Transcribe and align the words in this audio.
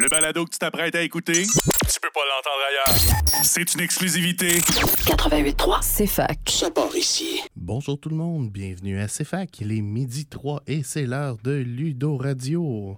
Le 0.00 0.08
balado 0.08 0.46
que 0.46 0.50
tu 0.50 0.58
t'apprêtes 0.58 0.94
à 0.94 1.02
écouter, 1.02 1.42
tu 1.42 2.00
peux 2.00 2.08
pas 2.14 2.20
l'entendre 2.24 2.62
ailleurs. 2.70 3.44
C'est 3.44 3.74
une 3.74 3.80
exclusivité. 3.80 4.60
88.3, 4.60 5.78
c'est 5.82 6.06
fac. 6.06 6.38
Ça 6.48 6.70
part 6.70 6.96
ici. 6.96 7.42
Bonjour 7.54 8.00
tout 8.00 8.08
le 8.08 8.16
monde, 8.16 8.50
bienvenue 8.50 8.98
à 8.98 9.08
CFAC, 9.08 9.60
il 9.60 9.76
est 9.76 9.82
midi 9.82 10.24
3 10.24 10.62
et 10.66 10.82
c'est 10.82 11.04
l'heure 11.04 11.36
de 11.44 11.52
Ludo 11.52 12.16
Radio. 12.16 12.96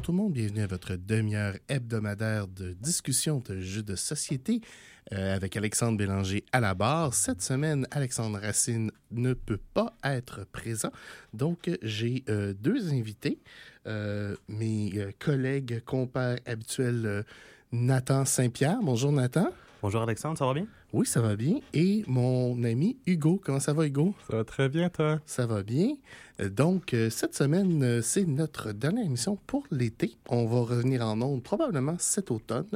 Bonjour 0.00 0.14
tout 0.14 0.18
le 0.18 0.22
monde, 0.22 0.32
bienvenue 0.32 0.62
à 0.62 0.66
votre 0.66 0.96
demi-heure 0.96 1.56
hebdomadaire 1.68 2.48
de 2.48 2.72
discussion 2.72 3.42
de 3.46 3.60
jeux 3.60 3.82
de 3.82 3.96
société 3.96 4.62
euh, 5.12 5.36
avec 5.36 5.58
Alexandre 5.58 5.98
Bélanger 5.98 6.42
à 6.52 6.60
la 6.60 6.72
barre. 6.72 7.12
Cette 7.12 7.42
semaine, 7.42 7.86
Alexandre 7.90 8.38
Racine 8.38 8.92
ne 9.10 9.34
peut 9.34 9.60
pas 9.74 9.92
être 10.02 10.46
présent, 10.52 10.90
donc 11.34 11.70
j'ai 11.82 12.24
euh, 12.30 12.54
deux 12.54 12.94
invités, 12.94 13.40
euh, 13.86 14.34
mes 14.48 14.90
collègues, 15.18 15.82
compères 15.84 16.38
habituels, 16.46 17.26
Nathan 17.70 18.24
Saint-Pierre. 18.24 18.78
Bonjour 18.82 19.12
Nathan. 19.12 19.50
Bonjour 19.82 20.00
Alexandre, 20.00 20.38
ça 20.38 20.46
va 20.46 20.54
bien? 20.54 20.66
Oui, 20.92 21.06
ça 21.06 21.20
va 21.20 21.36
bien. 21.36 21.60
Et 21.72 22.02
mon 22.08 22.64
ami 22.64 22.96
Hugo. 23.06 23.40
Comment 23.44 23.60
ça 23.60 23.72
va 23.72 23.86
Hugo? 23.86 24.12
Ça 24.28 24.38
va 24.38 24.44
très 24.44 24.68
bien, 24.68 24.88
toi? 24.88 25.20
Ça 25.24 25.46
va 25.46 25.62
bien. 25.62 25.94
Euh, 26.40 26.48
Donc, 26.48 26.94
euh, 26.94 27.10
cette 27.10 27.36
semaine, 27.36 27.80
euh, 27.84 28.02
c'est 28.02 28.26
notre 28.26 28.72
dernière 28.72 29.04
émission 29.04 29.38
pour 29.46 29.64
l'été. 29.70 30.16
On 30.28 30.46
va 30.46 30.60
revenir 30.62 31.06
en 31.06 31.22
ondes 31.22 31.44
probablement 31.44 31.94
cet 32.00 32.32
automne. 32.32 32.66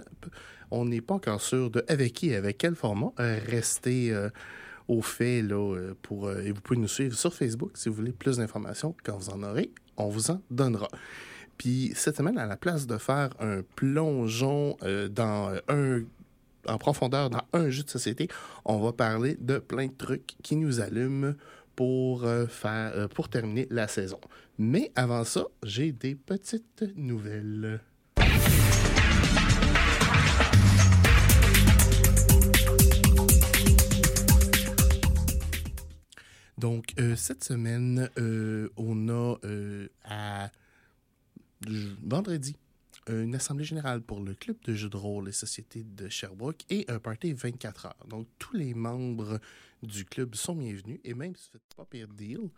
On 0.70 0.84
n'est 0.84 1.00
pas 1.00 1.14
encore 1.14 1.40
sûr 1.40 1.70
de 1.70 1.84
avec 1.88 2.12
qui 2.12 2.28
et 2.28 2.36
avec 2.36 2.58
quel 2.58 2.76
format. 2.76 3.10
Restez 3.18 4.12
euh, 4.12 4.28
au 4.86 5.02
fait 5.02 5.42
là, 5.42 5.92
pour, 6.02 6.30
et 6.30 6.52
vous 6.52 6.60
pouvez 6.60 6.78
nous 6.78 6.88
suivre 6.88 7.16
sur 7.16 7.34
Facebook 7.34 7.72
si 7.74 7.88
vous 7.88 7.96
voulez 7.96 8.12
plus 8.12 8.36
d'informations. 8.36 8.94
Quand 9.02 9.18
vous 9.18 9.30
en 9.30 9.42
aurez, 9.42 9.72
on 9.96 10.08
vous 10.08 10.30
en 10.30 10.40
donnera. 10.50 10.88
Puis 11.58 11.92
cette 11.94 12.16
semaine, 12.16 12.38
à 12.38 12.46
la 12.46 12.56
place 12.56 12.86
de 12.86 12.98
faire 12.98 13.30
un 13.38 13.62
plongeon 13.76 14.76
euh, 14.82 15.08
dans 15.08 15.54
un 15.68 16.02
en 16.66 16.78
profondeur 16.78 17.30
dans 17.30 17.42
un 17.52 17.70
jeu 17.70 17.82
de 17.82 17.90
société, 17.90 18.28
on 18.64 18.78
va 18.78 18.92
parler 18.92 19.36
de 19.40 19.58
plein 19.58 19.86
de 19.86 19.92
trucs 19.92 20.36
qui 20.42 20.56
nous 20.56 20.80
allument 20.80 21.34
pour, 21.76 22.24
euh, 22.24 22.46
faire, 22.46 22.92
euh, 22.94 23.08
pour 23.08 23.28
terminer 23.28 23.66
la 23.70 23.88
saison. 23.88 24.20
Mais 24.58 24.92
avant 24.94 25.24
ça, 25.24 25.44
j'ai 25.62 25.92
des 25.92 26.14
petites 26.14 26.84
nouvelles. 26.96 27.80
Donc, 36.56 36.94
euh, 36.98 37.16
cette 37.16 37.44
semaine, 37.44 38.08
on 38.76 39.08
a 39.08 39.36
à 40.04 40.50
vendredi 42.02 42.56
une 43.08 43.34
assemblée 43.34 43.64
générale 43.64 44.00
pour 44.00 44.20
le 44.20 44.34
club 44.34 44.56
de 44.64 44.74
jeux 44.74 44.88
de 44.88 44.96
rôle 44.96 45.28
et 45.28 45.32
société 45.32 45.84
de 45.84 46.08
Sherbrooke 46.08 46.64
et 46.70 46.84
un 46.88 46.98
party 46.98 47.32
24 47.32 47.86
heures. 47.86 48.06
Donc, 48.08 48.26
tous 48.38 48.56
les 48.56 48.74
membres 48.74 49.38
du 49.82 50.04
club 50.04 50.34
sont 50.34 50.54
bienvenus 50.54 51.00
et 51.04 51.14
même 51.14 51.36
si 51.36 51.50
c'est 51.52 51.76
pas 51.76 51.84
pire 51.84 52.08
deal, 52.08 52.50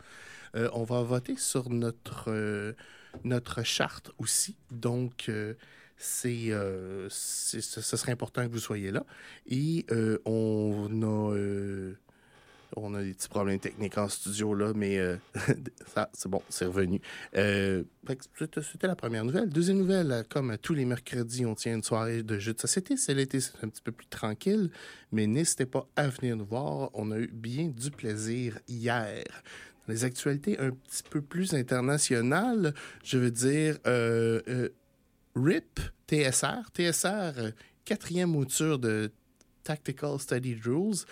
euh, 0.55 0.71
on 0.73 0.85
va 0.85 1.03
voter 1.03 1.37
sur 1.37 1.71
notre, 1.71 2.31
euh, 2.31 2.73
notre 3.25 3.63
charte 3.63 4.13
aussi. 4.19 4.57
Donc, 4.71 5.29
euh, 5.29 5.55
c'est, 5.97 6.51
ce 7.09 7.81
serait 7.97 8.13
important 8.13 8.47
que 8.47 8.53
vous 8.53 8.59
soyez 8.59 8.91
là. 8.91 9.05
Et 9.47 9.87
on 10.25 11.03
a... 11.03 11.97
on 12.75 12.95
a 12.95 13.03
des 13.03 13.15
petits 13.15 13.29
problèmes 13.29 13.59
techniques 13.59 13.97
en 13.99 14.09
studio, 14.09 14.55
là, 14.55 14.73
mais 14.75 14.99
euh, 14.99 15.17
ça, 15.95 16.11
c'est 16.15 16.29
bon, 16.29 16.43
c'est 16.49 16.67
revenu. 16.67 17.01
Euh, 17.37 17.85
c'était- 18.63 18.87
la 18.87 18.97
première 18.97 19.25
nouvelle. 19.25 19.49
Deuxième 19.49 19.79
nouvelle, 19.79 20.11
euh, 20.13 20.23
comme 20.29 20.57
tous 20.59 20.75
les 20.75 20.85
mercredis, 20.85 21.47
on 21.47 21.55
tient 21.55 21.75
une 21.75 21.83
soirée 21.83 22.23
de 22.23 22.39
jeux 22.39 22.55
de 22.55 22.61
société. 22.61 22.97
C'est 22.97 23.15
l'été, 23.15 23.41
c'est 23.41 23.53
un 23.63 23.69
petit 23.69 23.83
peu 23.83 23.93
plus 23.93 24.07
tranquille, 24.07 24.71
mais 25.13 25.27
n'hésitez 25.27 25.67
pas 25.67 25.87
à 25.97 26.09
venir 26.09 26.37
nous 26.37 26.47
voir. 26.47 26.91
On 26.95 27.11
a 27.13 27.19
eu 27.19 27.29
bien 27.33 27.69
du 27.69 27.91
plaisir 27.91 28.59
hier. 28.69 29.25
Dans 29.87 29.93
les 29.93 30.05
actualités 30.05 30.59
un 30.59 30.71
petit 30.71 31.03
peu 31.09 31.21
plus 31.21 31.55
internationales, 31.55 32.75
je 33.05 33.19
veux 33.19 33.31
dire, 33.31 33.79
RIP, 35.37 35.81
TSR. 36.09 36.71
TSR, 36.75 37.53
quatrième 37.85 38.31
mouture 38.31 38.79
de 38.79 39.11
Tactical 39.65 40.19
Study 40.19 40.57
Rules. 40.65 41.05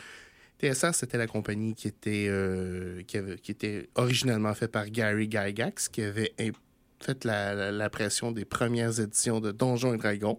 TSR, 0.73 0.95
c'était 0.95 1.19
la 1.19 1.27
compagnie 1.27 1.75
qui 1.75 1.89
était, 1.89 2.27
euh, 2.29 3.03
qui, 3.07 3.17
avait- 3.19 3.37
qui 3.39 3.51
était 3.53 3.89
originalement 3.95 4.55
faite 4.55 4.71
par 4.73 4.89
Gary 4.89 5.29
Gygax, 5.31 5.89
qui 5.89 6.03
avait 6.03 6.33
fait 7.01 7.25
la, 7.25 7.71
la- 7.71 7.91
pression 7.91 8.33
des 8.33 8.45
premières 8.45 8.99
éditions 9.01 9.41
de 9.41 9.53
Donjons 9.53 9.95
et 9.95 9.99
Dragons. 9.99 10.39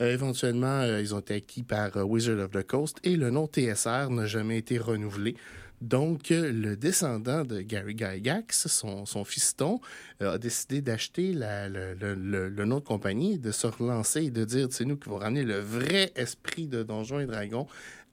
Euh, 0.00 0.12
éventuellement, 0.12 0.82
euh, 0.82 1.00
ils 1.00 1.14
ont 1.14 1.20
été 1.20 1.34
acquis 1.34 1.62
par 1.62 1.96
euh, 1.96 2.02
Wizard 2.02 2.38
of 2.38 2.50
the 2.50 2.62
Coast 2.66 2.98
et 3.02 3.16
le 3.16 3.30
nom 3.30 3.46
TSR 3.48 4.10
n'a 4.10 4.26
jamais 4.26 4.58
été 4.58 4.78
renouvelé. 4.78 5.36
Donc, 5.82 6.28
le 6.30 6.74
descendant 6.74 7.44
de 7.44 7.60
Gary 7.60 7.94
Gygax, 7.98 8.66
son, 8.68 9.04
son 9.04 9.24
fiston, 9.24 9.78
a 10.20 10.38
décidé 10.38 10.80
d'acheter 10.80 11.34
le- 11.34 11.94
le- 12.14 12.48
le 12.48 12.64
nom 12.64 12.76
de 12.78 12.84
compagnie, 12.84 13.38
de 13.38 13.50
se 13.50 13.66
relancer 13.66 14.24
et 14.24 14.30
de 14.30 14.44
dire 14.46 14.68
c'est 14.70 14.86
nous 14.86 14.96
qui 14.96 15.10
vont 15.10 15.18
ramener 15.18 15.42
le 15.44 15.58
vrai 15.58 16.12
esprit 16.16 16.66
de 16.66 16.82
Donjons 16.82 17.20
et 17.20 17.26
Dragons 17.26 17.66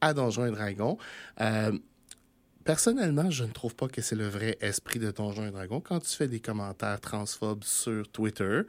à 0.03 0.13
Donjons 0.13 0.45
et 0.45 0.51
Dragons. 0.51 0.97
Euh, 1.39 1.71
personnellement, 2.65 3.31
je 3.31 3.45
ne 3.45 3.51
trouve 3.51 3.75
pas 3.75 3.87
que 3.87 4.01
c'est 4.01 4.15
le 4.15 4.27
vrai 4.27 4.57
esprit 4.59 4.99
de 4.99 5.11
Donjons 5.11 5.47
et 5.47 5.51
Dragons. 5.51 5.79
Quand 5.79 5.99
tu 5.99 6.15
fais 6.15 6.27
des 6.27 6.41
commentaires 6.41 6.99
transphobes 6.99 7.63
sur 7.63 8.07
Twitter, 8.09 8.61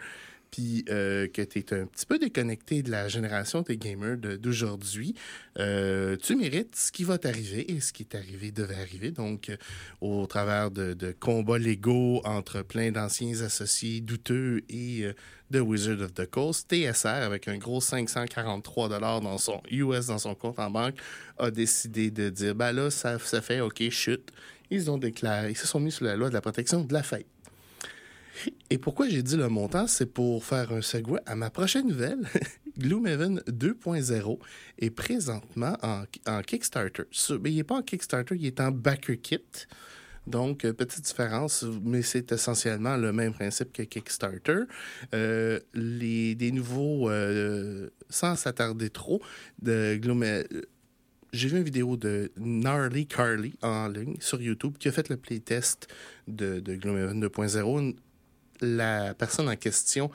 puis 0.54 0.84
euh, 0.88 1.26
que 1.26 1.42
tu 1.42 1.58
es 1.58 1.74
un 1.74 1.86
petit 1.86 2.06
peu 2.06 2.16
déconnecté 2.16 2.84
de 2.84 2.90
la 2.92 3.08
génération 3.08 3.62
des 3.62 3.76
gamers 3.76 4.16
d'aujourd'hui, 4.16 5.16
euh, 5.58 6.16
tu 6.16 6.36
mérites 6.36 6.76
ce 6.76 6.92
qui 6.92 7.02
va 7.02 7.18
t'arriver 7.18 7.72
et 7.72 7.80
ce 7.80 7.92
qui 7.92 8.04
est 8.04 8.14
arrivé 8.14 8.52
devait 8.52 8.76
arriver. 8.76 9.10
Donc, 9.10 9.48
euh, 9.48 9.56
au 10.00 10.24
travers 10.26 10.70
de, 10.70 10.94
combats 11.18 11.58
légaux 11.58 12.20
entre 12.24 12.62
plein 12.62 12.92
d'anciens 12.92 13.40
associés 13.40 14.00
douteux 14.00 14.62
et 14.68 15.04
de 15.50 15.58
Wizard 15.58 16.00
of 16.00 16.14
the 16.14 16.26
Coast, 16.30 16.72
TSR, 16.72 17.08
avec 17.08 17.48
un 17.48 17.58
gros 17.58 17.80
543 17.80 19.00
dans 19.00 19.38
son 19.38 19.60
US 19.72 20.06
dans 20.06 20.18
son 20.18 20.36
compte 20.36 20.60
en 20.60 20.70
banque, 20.70 20.94
a 21.38 21.50
décidé 21.50 22.12
de 22.12 22.30
dire 22.30 22.54
ben 22.54 22.70
là, 22.70 22.90
ça, 22.90 23.18
fait 23.18 23.60
OK, 23.60 23.82
chute. 23.90 24.30
Ils 24.70 24.88
ils 24.88 25.56
se 25.56 25.66
sont 25.66 25.80
mis 25.80 25.90
sous 25.90 26.04
la 26.04 26.14
loi 26.14 26.28
de 26.28 26.34
la 26.34 26.40
protection 26.40 26.84
de 26.84 26.92
la 26.92 27.02
faillite. 27.02 27.33
Et 28.70 28.78
pourquoi 28.78 29.08
j'ai 29.08 29.22
dit 29.22 29.36
le 29.36 29.48
montant, 29.48 29.86
c'est 29.86 30.06
pour 30.06 30.44
faire 30.44 30.72
un 30.72 30.82
segue 30.82 31.18
à 31.26 31.34
ma 31.34 31.50
prochaine 31.50 31.86
nouvelle. 31.86 32.26
Gloomhaven 32.78 33.40
2.0 33.46 34.38
est 34.78 34.90
présentement 34.90 35.76
en, 35.82 36.04
en 36.26 36.42
Kickstarter. 36.42 37.04
Mais 37.40 37.52
il 37.52 37.56
n'est 37.56 37.64
pas 37.64 37.76
en 37.76 37.82
Kickstarter, 37.82 38.34
il 38.36 38.46
est 38.46 38.60
en 38.60 38.72
Backer 38.72 39.20
Kit. 39.20 39.66
Donc, 40.26 40.64
euh, 40.64 40.72
petite 40.72 41.04
différence, 41.04 41.64
mais 41.82 42.02
c'est 42.02 42.32
essentiellement 42.32 42.96
le 42.96 43.12
même 43.12 43.34
principe 43.34 43.72
que 43.72 43.82
Kickstarter. 43.82 44.62
Euh, 45.14 45.60
les, 45.74 46.34
des 46.34 46.50
nouveaux, 46.50 47.10
euh, 47.10 47.90
sans 48.08 48.34
s'attarder 48.34 48.90
trop, 48.90 49.20
de 49.60 50.00
j'ai 51.34 51.48
vu 51.48 51.56
une 51.56 51.64
vidéo 51.64 51.96
de 51.96 52.30
Gnarly 52.38 53.06
Carly 53.06 53.54
en 53.60 53.88
ligne 53.88 54.14
sur 54.20 54.40
YouTube 54.40 54.76
qui 54.78 54.86
a 54.86 54.92
fait 54.92 55.08
le 55.08 55.16
playtest 55.16 55.88
de, 56.28 56.60
de 56.60 56.76
Gloomhaven 56.76 57.20
2.0. 57.20 57.96
La 58.60 59.14
personne 59.14 59.48
en 59.48 59.56
question 59.56 60.10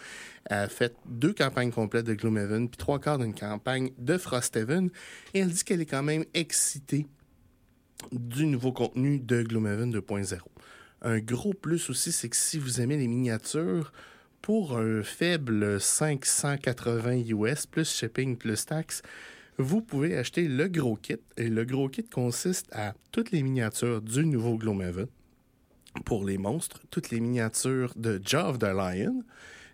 a 0.49 0.67
fait 0.67 0.95
deux 1.05 1.33
campagnes 1.33 1.71
complètes 1.71 2.05
de 2.05 2.13
Gloomhaven 2.13 2.69
puis 2.69 2.77
trois 2.77 2.99
quarts 2.99 3.19
d'une 3.19 3.35
campagne 3.35 3.91
de 3.97 4.17
Frosthaven 4.17 4.89
et 5.33 5.39
elle 5.39 5.49
dit 5.49 5.63
qu'elle 5.63 5.81
est 5.81 5.85
quand 5.85 6.03
même 6.03 6.25
excitée 6.33 7.05
du 8.11 8.45
nouveau 8.45 8.71
contenu 8.71 9.19
de 9.19 9.43
Gloomhaven 9.43 9.93
2.0. 9.93 10.37
Un 11.01 11.19
gros 11.19 11.53
plus 11.53 11.89
aussi, 11.89 12.11
c'est 12.11 12.29
que 12.29 12.35
si 12.35 12.57
vous 12.57 12.81
aimez 12.81 12.97
les 12.97 13.07
miniatures, 13.07 13.91
pour 14.41 14.77
un 14.77 15.03
faible 15.03 15.79
580 15.79 17.23
US, 17.27 17.65
plus 17.65 17.89
shipping, 17.89 18.37
plus 18.37 18.65
taxes, 18.65 19.01
vous 19.57 19.81
pouvez 19.81 20.17
acheter 20.17 20.47
le 20.47 20.67
gros 20.67 20.95
kit. 20.95 21.17
Et 21.37 21.49
le 21.49 21.65
gros 21.65 21.89
kit 21.89 22.03
consiste 22.03 22.67
à 22.71 22.93
toutes 23.11 23.31
les 23.31 23.43
miniatures 23.43 24.01
du 24.01 24.25
nouveau 24.25 24.57
Gloomhaven 24.57 25.07
pour 26.05 26.25
les 26.25 26.37
monstres, 26.37 26.81
toutes 26.89 27.09
les 27.09 27.19
miniatures 27.19 27.93
de 27.95 28.21
Jaw 28.23 28.57
the 28.57 28.63
Lion 28.63 29.23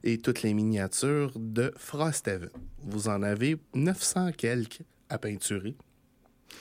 et 0.03 0.19
toutes 0.19 0.43
les 0.43 0.53
miniatures 0.53 1.31
de 1.35 1.73
Frosthaven. 1.77 2.49
Vous 2.83 3.07
en 3.07 3.23
avez 3.23 3.57
900 3.73 4.31
quelques 4.33 4.81
à 5.09 5.17
peinturer. 5.17 5.75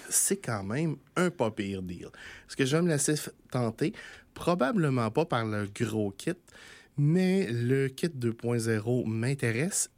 C'est 0.08 0.38
quand 0.38 0.64
même 0.64 0.96
un 1.16 1.30
pas 1.30 1.50
pire 1.50 1.82
deal. 1.82 2.06
Est-ce 2.48 2.56
que 2.56 2.64
je 2.64 2.76
me 2.76 2.96
tenter? 3.50 3.92
Probablement 4.32 5.10
pas 5.10 5.24
par 5.24 5.44
le 5.46 5.68
gros 5.72 6.10
kit, 6.10 6.32
mais 6.96 7.46
le 7.50 7.88
kit 7.88 8.08
2.0 8.08 9.06
m'intéresse. 9.06 9.90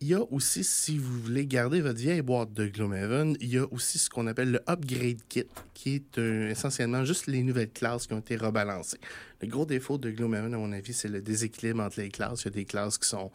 Il 0.00 0.08
y 0.08 0.14
a 0.14 0.20
aussi, 0.30 0.62
si 0.62 0.98
vous 0.98 1.20
voulez 1.20 1.46
garder 1.46 1.80
votre 1.80 1.98
vieille 1.98 2.20
boîte 2.20 2.52
de 2.52 2.66
Gloomhaven, 2.66 3.34
il 3.40 3.48
y 3.48 3.58
a 3.58 3.64
aussi 3.72 3.98
ce 3.98 4.10
qu'on 4.10 4.26
appelle 4.26 4.50
le 4.50 4.60
Upgrade 4.68 5.22
Kit, 5.28 5.46
qui 5.72 5.94
est 5.94 6.18
essentiellement 6.18 7.04
juste 7.06 7.26
les 7.28 7.42
nouvelles 7.42 7.70
classes 7.70 8.06
qui 8.06 8.12
ont 8.12 8.18
été 8.18 8.36
rebalancées. 8.36 9.00
Le 9.40 9.48
gros 9.48 9.64
défaut 9.64 9.96
de 9.96 10.10
Gloomhaven, 10.10 10.52
à 10.52 10.58
mon 10.58 10.72
avis, 10.72 10.92
c'est 10.92 11.08
le 11.08 11.22
déséquilibre 11.22 11.82
entre 11.82 12.00
les 12.00 12.10
classes. 12.10 12.42
Il 12.42 12.44
y 12.44 12.48
a 12.48 12.50
des 12.50 12.64
classes 12.66 12.98
qui 12.98 13.08
sont 13.08 13.30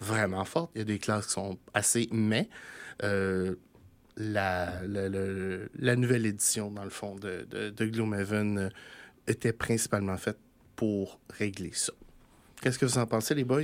vraiment 0.00 0.44
fortes, 0.44 0.70
il 0.74 0.78
y 0.80 0.82
a 0.82 0.84
des 0.84 0.98
classes 0.98 1.26
qui 1.28 1.32
sont 1.32 1.58
assez 1.72 2.08
mais. 2.12 2.48
Euh, 3.02 3.54
la, 4.18 4.86
la, 4.86 5.08
la, 5.08 5.66
la, 5.74 5.96
nouvelle 5.96 6.26
édition, 6.26 6.70
dans 6.70 6.84
le 6.84 6.90
fond, 6.90 7.16
de, 7.16 7.46
de, 7.50 7.70
de 7.70 7.86
Gloomhaven 7.86 8.58
euh, 8.58 8.68
était 9.26 9.54
principalement 9.54 10.18
faite 10.18 10.38
pour 10.76 11.18
régler 11.30 11.70
ça. 11.72 11.94
Qu'est-ce 12.60 12.78
que 12.78 12.84
vous 12.84 12.98
en 12.98 13.06
pensez, 13.06 13.34
les 13.34 13.44
boys? 13.44 13.62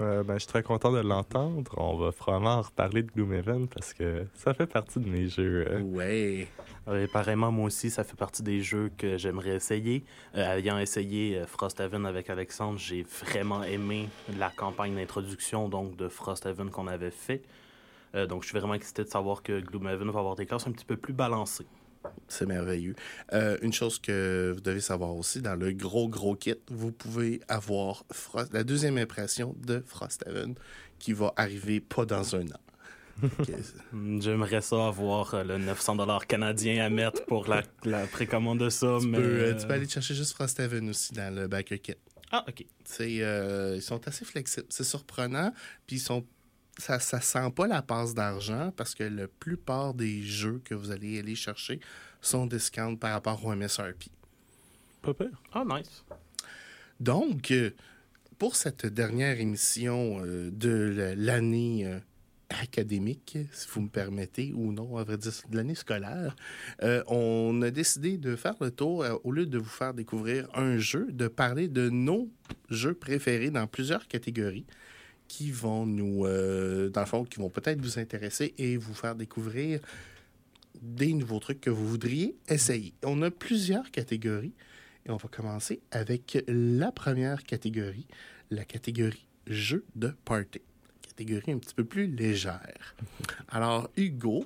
Euh, 0.00 0.22
ben, 0.22 0.34
je 0.34 0.40
suis 0.40 0.48
très 0.48 0.62
content 0.62 0.92
de 0.92 1.00
l'entendre. 1.00 1.72
On 1.76 1.96
va 1.96 2.12
probablement 2.12 2.56
en 2.56 2.62
reparler 2.62 3.02
de 3.02 3.10
Gloomhaven 3.10 3.68
parce 3.68 3.92
que 3.92 4.26
ça 4.34 4.54
fait 4.54 4.66
partie 4.66 5.00
de 5.00 5.08
mes 5.08 5.28
jeux. 5.28 5.66
Euh. 5.68 5.80
Ouais. 5.80 6.48
Oui, 6.86 7.06
pareillement, 7.08 7.50
moi 7.50 7.66
aussi, 7.66 7.90
ça 7.90 8.04
fait 8.04 8.16
partie 8.16 8.42
des 8.42 8.62
jeux 8.62 8.90
que 8.96 9.18
j'aimerais 9.18 9.56
essayer. 9.56 10.04
Euh, 10.36 10.56
ayant 10.56 10.78
essayé 10.78 11.42
Frosthaven 11.46 12.06
avec 12.06 12.30
Alexandre, 12.30 12.78
j'ai 12.78 13.02
vraiment 13.02 13.62
aimé 13.62 14.08
la 14.38 14.50
campagne 14.50 14.94
d'introduction 14.94 15.68
donc 15.68 15.96
de 15.96 16.08
Frosthaven 16.08 16.70
qu'on 16.70 16.86
avait 16.86 17.10
fait. 17.10 17.42
donc, 18.28 18.42
je 18.42 18.48
suis 18.48 18.58
vraiment 18.58 18.74
excité 18.74 19.04
de 19.04 19.08
savoir 19.08 19.42
que 19.42 19.60
Gloomhaven 19.60 20.10
va 20.10 20.20
avoir 20.20 20.36
des 20.36 20.46
classes 20.46 20.66
un 20.66 20.72
petit 20.72 20.86
peu 20.86 20.96
plus 20.96 21.12
balancées. 21.12 21.66
C'est 22.28 22.46
merveilleux. 22.46 22.94
Euh, 23.32 23.56
une 23.62 23.72
chose 23.72 23.98
que 23.98 24.52
vous 24.54 24.60
devez 24.60 24.80
savoir 24.80 25.16
aussi, 25.16 25.40
dans 25.40 25.54
le 25.54 25.72
gros, 25.72 26.08
gros 26.08 26.34
kit, 26.34 26.54
vous 26.70 26.92
pouvez 26.92 27.40
avoir 27.48 28.04
Frost, 28.10 28.52
la 28.52 28.64
deuxième 28.64 28.98
impression 28.98 29.54
de 29.66 29.82
Frosthaven 29.86 30.54
qui 30.98 31.12
va 31.12 31.32
arriver 31.36 31.80
pas 31.80 32.04
dans 32.04 32.36
un 32.36 32.46
an. 32.46 32.60
J'aimerais 34.20 34.60
ça 34.60 34.86
avoir 34.86 35.34
euh, 35.34 35.42
le 35.42 35.58
900 35.58 36.18
canadien 36.28 36.84
à 36.84 36.90
mettre 36.90 37.24
pour 37.26 37.48
la, 37.48 37.62
la 37.84 38.06
précommande 38.06 38.60
de 38.60 38.68
ça. 38.68 38.98
Tu, 39.00 39.08
mais... 39.08 39.18
peux, 39.18 39.24
euh, 39.24 39.54
tu 39.54 39.66
peux 39.66 39.72
aller 39.72 39.88
chercher 39.88 40.14
juste 40.14 40.34
Frosthaven 40.34 40.88
aussi 40.88 41.12
dans 41.12 41.34
le 41.34 41.48
backer 41.48 41.80
kit. 41.80 41.94
Ah, 42.30 42.44
OK. 42.46 42.64
Euh, 43.00 43.74
ils 43.76 43.82
sont 43.82 44.06
assez 44.06 44.24
flexibles. 44.24 44.66
C'est 44.68 44.84
surprenant. 44.84 45.52
Puis 45.86 45.96
ils 45.96 46.00
sont 46.00 46.24
ça 46.78 46.96
ne 46.96 47.20
sent 47.20 47.50
pas 47.54 47.66
la 47.66 47.82
passe 47.82 48.14
d'argent 48.14 48.72
parce 48.76 48.94
que 48.94 49.04
la 49.04 49.28
plupart 49.28 49.94
des 49.94 50.22
jeux 50.22 50.60
que 50.64 50.74
vous 50.74 50.90
allez 50.90 51.18
aller 51.18 51.34
chercher 51.34 51.80
sont 52.20 52.46
discount 52.46 52.96
par 52.96 53.12
rapport 53.12 53.44
au 53.44 53.54
MSRP. 53.54 54.04
Pas 55.02 55.14
pire. 55.14 55.42
Ah, 55.52 55.64
nice. 55.66 56.04
Donc, 57.00 57.50
euh, 57.50 57.70
pour 58.38 58.56
cette 58.56 58.86
dernière 58.86 59.40
émission 59.40 60.20
euh, 60.24 60.50
de 60.50 61.14
l'année 61.16 61.86
euh, 61.86 61.98
académique, 62.48 63.38
si 63.52 63.68
vous 63.72 63.82
me 63.82 63.88
permettez, 63.88 64.52
ou 64.54 64.72
non, 64.72 64.96
à 64.96 65.04
vrai 65.04 65.18
dire, 65.18 65.32
de 65.48 65.56
l'année 65.56 65.74
scolaire, 65.74 66.34
on 67.08 67.60
a 67.62 67.70
décidé 67.70 68.16
de 68.16 68.36
faire 68.36 68.54
le 68.60 68.70
tour, 68.70 69.04
au 69.22 69.32
lieu 69.32 69.46
de 69.46 69.58
vous 69.58 69.68
faire 69.68 69.92
découvrir 69.92 70.48
un 70.54 70.78
jeu, 70.78 71.08
de 71.10 71.28
parler 71.28 71.68
de 71.68 71.90
nos 71.90 72.30
jeux 72.70 72.94
préférés 72.94 73.50
dans 73.50 73.66
plusieurs 73.66 74.08
catégories 74.08 74.64
qui 75.28 75.50
vont 75.50 75.86
nous, 75.86 76.24
euh, 76.24 76.88
dans 76.88 77.02
le 77.02 77.06
fond, 77.06 77.24
qui 77.24 77.38
vont 77.38 77.50
peut-être 77.50 77.80
vous 77.80 77.98
intéresser 77.98 78.54
et 78.58 78.76
vous 78.76 78.94
faire 78.94 79.14
découvrir 79.14 79.80
des 80.80 81.12
nouveaux 81.12 81.38
trucs 81.38 81.60
que 81.60 81.70
vous 81.70 81.86
voudriez 81.86 82.36
essayer. 82.48 82.94
On 83.04 83.22
a 83.22 83.30
plusieurs 83.30 83.90
catégories 83.90 84.54
et 85.06 85.10
on 85.10 85.16
va 85.16 85.28
commencer 85.28 85.80
avec 85.90 86.42
la 86.48 86.90
première 86.92 87.44
catégorie, 87.44 88.06
la 88.50 88.64
catégorie 88.64 89.26
jeux 89.46 89.84
de 89.96 90.14
party. 90.24 90.60
Catégorie 91.02 91.52
un 91.52 91.58
petit 91.58 91.74
peu 91.74 91.84
plus 91.84 92.06
légère. 92.06 92.96
Alors, 93.48 93.90
Hugo, 93.96 94.44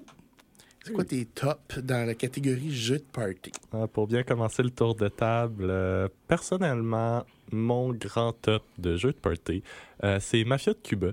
c'est 0.84 0.92
quoi 0.92 1.04
tes 1.04 1.26
tops 1.26 1.78
dans 1.78 2.06
la 2.06 2.14
catégorie 2.14 2.72
jeux 2.72 2.98
de 2.98 3.04
party? 3.12 3.52
Ah, 3.72 3.86
pour 3.86 4.06
bien 4.08 4.22
commencer 4.24 4.62
le 4.62 4.70
tour 4.70 4.94
de 4.94 5.08
table, 5.08 5.66
euh, 5.68 6.08
personnellement, 6.26 7.24
mon 7.52 7.92
grand 7.92 8.32
top 8.32 8.64
de 8.78 8.96
jeux 8.96 9.12
de 9.12 9.18
party, 9.18 9.62
euh, 10.02 10.18
c'est 10.20 10.44
Mafia 10.44 10.72
de 10.72 10.78
Cuba. 10.78 11.12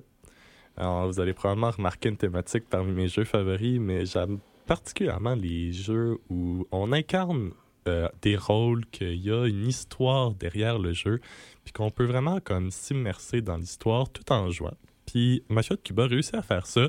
Alors, 0.75 1.07
vous 1.07 1.19
allez 1.19 1.33
probablement 1.33 1.71
remarquer 1.71 2.09
une 2.09 2.17
thématique 2.17 2.63
parmi 2.69 2.93
mes 2.93 3.07
jeux 3.07 3.25
favoris, 3.25 3.79
mais 3.79 4.05
j'aime 4.05 4.39
particulièrement 4.65 5.35
les 5.35 5.71
jeux 5.71 6.17
où 6.29 6.65
on 6.71 6.91
incarne 6.91 7.51
euh, 7.87 8.07
des 8.21 8.37
rôles, 8.37 8.85
qu'il 8.87 9.23
y 9.23 9.31
a 9.31 9.45
une 9.45 9.67
histoire 9.67 10.31
derrière 10.31 10.79
le 10.79 10.93
jeu, 10.93 11.19
puis 11.63 11.73
qu'on 11.73 11.91
peut 11.91 12.05
vraiment 12.05 12.39
comme 12.39 12.71
s'immerser 12.71 13.41
dans 13.41 13.57
l'histoire 13.57 14.09
tout 14.09 14.31
en 14.31 14.49
jouant. 14.49 14.77
Puis 15.05 15.43
Mafia 15.49 15.75
de 15.75 15.81
Cuba 15.81 16.07
réussit 16.07 16.35
à 16.35 16.41
faire 16.41 16.65
ça 16.65 16.87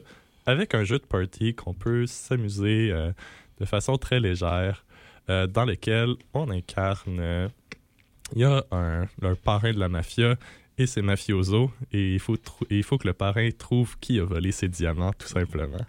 avec 0.51 0.75
un 0.75 0.85
jeu 0.85 0.99
de 0.99 1.05
party 1.05 1.55
qu'on 1.55 1.75
peut 1.75 2.07
s'amuser 2.07 2.91
euh, 2.93 3.13
de 3.59 3.65
façon 3.65 3.97
très 3.97 4.21
légère, 4.21 4.85
euh, 5.29 5.47
dans 5.47 5.65
lequel 5.65 6.15
on 6.35 6.51
incarne. 6.51 7.51
Il 8.35 8.43
y 8.43 8.45
a 8.45 8.65
un, 8.71 9.09
un, 9.23 9.35
parrain 9.35 9.73
de 9.73 9.79
la 9.79 9.89
mafia 9.89 10.37
et 10.79 10.87
ses 10.87 11.03
mafiosos, 11.03 11.71
et 11.93 12.15
il 12.15 12.21
faut, 12.21 12.37
il 12.71 12.83
faut 12.83 12.99
que 12.99 13.07
le 13.07 13.13
parrain 13.13 13.49
trouve 13.51 13.99
qui 13.99 14.21
a 14.21 14.25
volé 14.25 14.53
ses 14.53 14.69
diamants, 14.69 15.13
tout 15.13 15.29
simplement. 15.29 15.85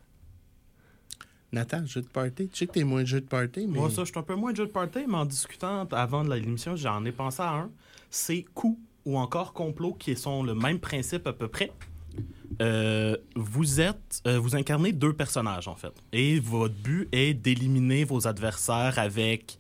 Nathan, 1.52 1.86
jeu 1.86 2.02
de 2.02 2.08
party? 2.08 2.48
Tu 2.48 2.58
sais 2.58 2.68
que 2.68 2.72
t'es 2.74 2.84
moins 2.84 3.04
jeu 3.04 3.20
de 3.20 3.26
party, 3.26 3.68
mais. 3.68 3.80
Moi, 3.80 3.90
ça, 3.90 4.04
je 4.04 4.12
suis 4.12 4.20
un 4.20 4.24
peu 4.24 4.36
moins 4.36 4.54
jeu 4.54 4.66
de 4.66 4.72
party, 4.72 5.00
mais 5.08 5.16
en 5.16 5.26
discutant 5.26 5.86
avant 5.92 6.24
de 6.24 6.34
l'émission, 6.34 6.76
j'en 6.76 7.04
ai 7.04 7.12
pensé 7.12 7.42
à 7.42 7.52
un. 7.52 7.72
C'est 8.10 8.44
coup 8.54 8.80
ou 9.06 9.18
encore 9.18 9.54
complot 9.54 9.94
qui 9.94 10.16
sont 10.16 10.44
le 10.44 10.56
même 10.56 10.80
principe 10.80 11.28
à 11.28 11.34
peu 11.34 11.48
près. 11.48 11.72
Euh, 12.62 13.18
vous 13.36 13.82
êtes, 13.82 14.22
euh, 14.28 14.40
vous 14.40 14.56
incarnez 14.56 14.92
deux 14.92 15.14
personnages 15.14 15.68
en 15.68 15.76
fait, 15.76 15.94
et 16.14 16.40
votre 16.40 16.76
but 16.76 17.10
est 17.12 17.34
d'éliminer 17.34 18.04
vos 18.04 18.28
adversaires 18.28 19.00
avec 19.00 19.58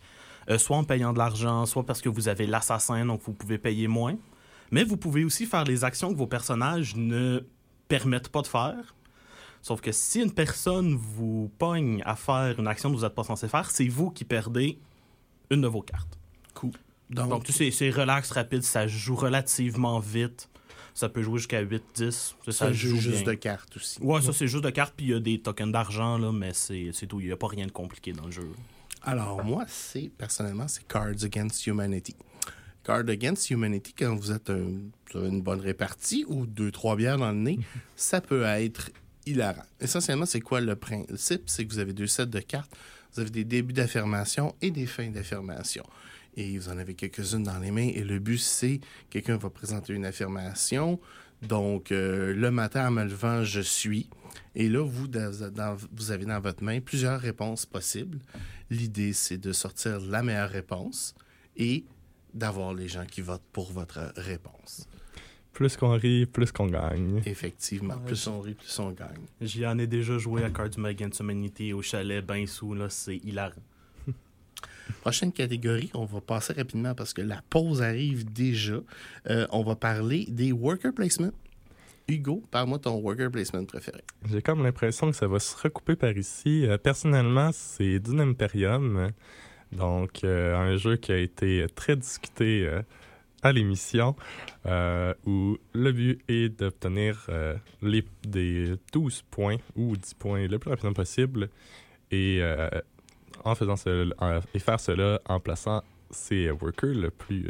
euh, 0.49 0.59
soit 0.59 0.77
en 0.77 0.83
payant 0.83 1.11
de 1.11 1.17
l'argent, 1.17 1.65
soit 1.65 1.83
parce 1.83 2.01
que 2.01 2.09
vous 2.09 2.27
avez 2.27 2.45
l'assassin, 2.45 3.05
donc 3.05 3.21
vous 3.23 3.33
pouvez 3.33 3.57
payer 3.57 3.87
moins. 3.87 4.17
Mais 4.69 4.83
vous 4.83 4.97
pouvez 4.97 5.23
aussi 5.25 5.45
faire 5.45 5.63
les 5.63 5.83
actions 5.83 6.11
que 6.13 6.17
vos 6.17 6.27
personnages 6.27 6.95
ne 6.95 7.41
permettent 7.87 8.29
pas 8.29 8.41
de 8.41 8.47
faire. 8.47 8.95
Sauf 9.61 9.81
que 9.81 9.91
si 9.91 10.21
une 10.21 10.31
personne 10.31 10.95
vous 10.95 11.51
pogne 11.57 12.01
à 12.05 12.15
faire 12.15 12.59
une 12.59 12.67
action 12.67 12.89
que 12.89 12.95
vous 12.95 13.03
n'êtes 13.03 13.15
pas 13.15 13.23
censé 13.23 13.47
faire, 13.47 13.69
c'est 13.69 13.87
vous 13.87 14.11
qui 14.11 14.25
perdez 14.25 14.79
une 15.49 15.61
de 15.61 15.67
vos 15.67 15.81
cartes. 15.81 16.17
Cool. 16.53 16.71
Donc, 17.09 17.29
Donc 17.29 17.47
c'est 17.49 17.89
relax, 17.89 18.31
rapide, 18.31 18.63
ça 18.63 18.87
joue 18.87 19.15
relativement 19.15 19.99
vite. 19.99 20.49
Ça 20.93 21.09
peut 21.09 21.21
jouer 21.21 21.39
jusqu'à 21.39 21.61
8, 21.61 21.83
10. 21.95 22.35
Ça, 22.45 22.51
ça 22.51 22.73
joue 22.73 22.97
juste 22.97 23.25
de 23.25 23.33
cartes 23.33 23.75
aussi. 23.77 23.99
Ouais, 24.01 24.21
ça 24.21 24.33
c'est 24.33 24.47
juste 24.47 24.63
de 24.63 24.69
cartes, 24.69 24.93
puis 24.95 25.07
il 25.07 25.11
y 25.11 25.15
a 25.15 25.19
des 25.19 25.39
tokens 25.39 25.71
d'argent, 25.71 26.17
là, 26.17 26.31
mais 26.31 26.51
c'est 26.53 27.07
tout. 27.07 27.19
Il 27.19 27.27
n'y 27.27 27.31
a 27.31 27.37
pas 27.37 27.47
rien 27.47 27.65
de 27.65 27.71
compliqué 27.71 28.13
dans 28.13 28.25
le 28.25 28.31
jeu. 28.31 28.47
Alors, 29.03 29.43
moi, 29.43 29.65
c'est 29.67 30.11
personnellement, 30.15 30.67
c'est 30.67 30.87
Cards 30.87 31.23
Against 31.23 31.65
Humanity. 31.65 32.15
Cards 32.83 33.09
Against 33.09 33.49
Humanity, 33.49 33.93
quand 33.97 34.15
vous 34.15 34.31
êtes 34.31 34.49
un, 34.49 34.69
une 35.15 35.41
bonne 35.41 35.59
répartie 35.59 36.25
ou 36.27 36.45
deux, 36.45 36.71
trois 36.71 36.95
bières 36.95 37.17
dans 37.17 37.31
le 37.31 37.37
nez, 37.37 37.59
ça 37.95 38.21
peut 38.21 38.43
être 38.43 38.91
hilarant. 39.25 39.63
Essentiellement, 39.79 40.25
c'est 40.25 40.41
quoi 40.41 40.61
le 40.61 40.75
principe? 40.75 41.43
C'est 41.47 41.65
que 41.65 41.73
vous 41.73 41.79
avez 41.79 41.93
deux 41.93 42.07
sets 42.07 42.27
de 42.27 42.39
cartes. 42.39 42.71
Vous 43.13 43.21
avez 43.21 43.29
des 43.29 43.43
débuts 43.43 43.73
d'affirmation 43.73 44.55
et 44.61 44.71
des 44.71 44.85
fins 44.85 45.09
d'affirmation 45.09 45.83
et 46.35 46.57
vous 46.57 46.69
en 46.69 46.77
avez 46.77 46.93
quelques-unes 46.93 47.43
dans 47.43 47.59
les 47.59 47.71
mains. 47.71 47.89
Et 47.93 48.03
le 48.03 48.19
but, 48.19 48.37
c'est 48.37 48.79
quelqu'un 49.09 49.37
va 49.37 49.49
présenter 49.49 49.93
une 49.93 50.05
affirmation. 50.05 50.99
Donc, 51.41 51.91
euh, 51.91 52.33
le 52.33 52.51
matin 52.51 52.87
en 52.87 52.91
me 52.91 53.03
levant, 53.03 53.43
je 53.43 53.61
suis. 53.61 54.09
Et 54.55 54.69
là, 54.69 54.85
vous, 54.85 55.07
dans, 55.07 55.77
vous 55.91 56.11
avez 56.11 56.25
dans 56.25 56.39
votre 56.39 56.63
main 56.63 56.79
plusieurs 56.79 57.19
réponses 57.19 57.65
possibles. 57.65 58.19
L'idée, 58.69 59.13
c'est 59.13 59.37
de 59.37 59.51
sortir 59.51 59.99
la 59.99 60.23
meilleure 60.23 60.49
réponse 60.49 61.15
et 61.57 61.83
d'avoir 62.33 62.73
les 62.73 62.87
gens 62.87 63.05
qui 63.05 63.21
votent 63.21 63.41
pour 63.51 63.71
votre 63.71 64.13
réponse. 64.15 64.87
Plus 65.51 65.75
qu'on 65.75 65.97
rit, 65.97 66.25
plus 66.25 66.51
qu'on 66.51 66.67
gagne. 66.67 67.21
Effectivement, 67.25 67.97
plus 67.97 68.27
on 68.27 68.39
rit, 68.39 68.53
plus 68.53 68.79
on 68.79 68.91
gagne. 68.91 69.25
J'y 69.41 69.65
en 69.67 69.77
ai 69.79 69.87
déjà 69.87 70.17
joué 70.17 70.43
à 70.43 70.49
Cards 70.49 70.79
Against 70.83 71.19
Humanity 71.19 71.73
au 71.73 71.81
chalet, 71.81 72.25
ben 72.25 72.47
sous, 72.47 72.73
là, 72.73 72.89
c'est 72.89 73.17
hilarant. 73.17 73.51
Prochaine 75.01 75.31
catégorie, 75.31 75.89
on 75.93 76.05
va 76.05 76.21
passer 76.21 76.53
rapidement 76.53 76.93
parce 76.95 77.13
que 77.13 77.21
la 77.21 77.41
pause 77.49 77.81
arrive 77.81 78.31
déjà. 78.31 78.75
Euh, 79.29 79.47
on 79.51 79.63
va 79.63 79.75
parler 79.75 80.25
des 80.29 80.51
worker 80.51 80.93
placement. 80.93 81.31
Hugo, 82.07 82.43
parle-moi 82.51 82.79
ton 82.79 82.95
worker 82.99 83.31
placement 83.31 83.65
préféré. 83.65 84.01
J'ai 84.29 84.41
comme 84.41 84.63
l'impression 84.63 85.11
que 85.11 85.15
ça 85.15 85.27
va 85.27 85.39
se 85.39 85.55
recouper 85.55 85.95
par 85.95 86.17
ici. 86.17 86.65
Euh, 86.65 86.77
personnellement, 86.77 87.51
c'est 87.53 87.99
Dune 87.99 88.19
Imperium. 88.19 89.11
Donc, 89.71 90.23
euh, 90.23 90.55
un 90.55 90.75
jeu 90.75 90.97
qui 90.97 91.11
a 91.11 91.17
été 91.17 91.65
très 91.73 91.95
discuté 91.95 92.69
à 93.41 93.51
l'émission, 93.53 94.15
où 95.25 95.57
le 95.73 95.91
but 95.91 96.21
est 96.27 96.49
d'obtenir 96.49 97.27
des 97.81 98.75
12 98.91 99.23
points 99.31 99.57
ou 99.75 99.95
10 99.95 100.13
points 100.15 100.47
le 100.47 100.59
plus 100.59 100.69
rapidement 100.69 100.93
possible. 100.93 101.49
Et 102.11 102.41
en 103.45 103.55
faisant 103.55 103.75
cela, 103.75 104.41
et 104.53 104.59
faire 104.59 104.79
cela 104.79 105.19
en 105.27 105.39
plaçant 105.39 105.83
ses 106.09 106.49
workers 106.51 106.93
le 106.95 107.09
plus, 107.09 107.49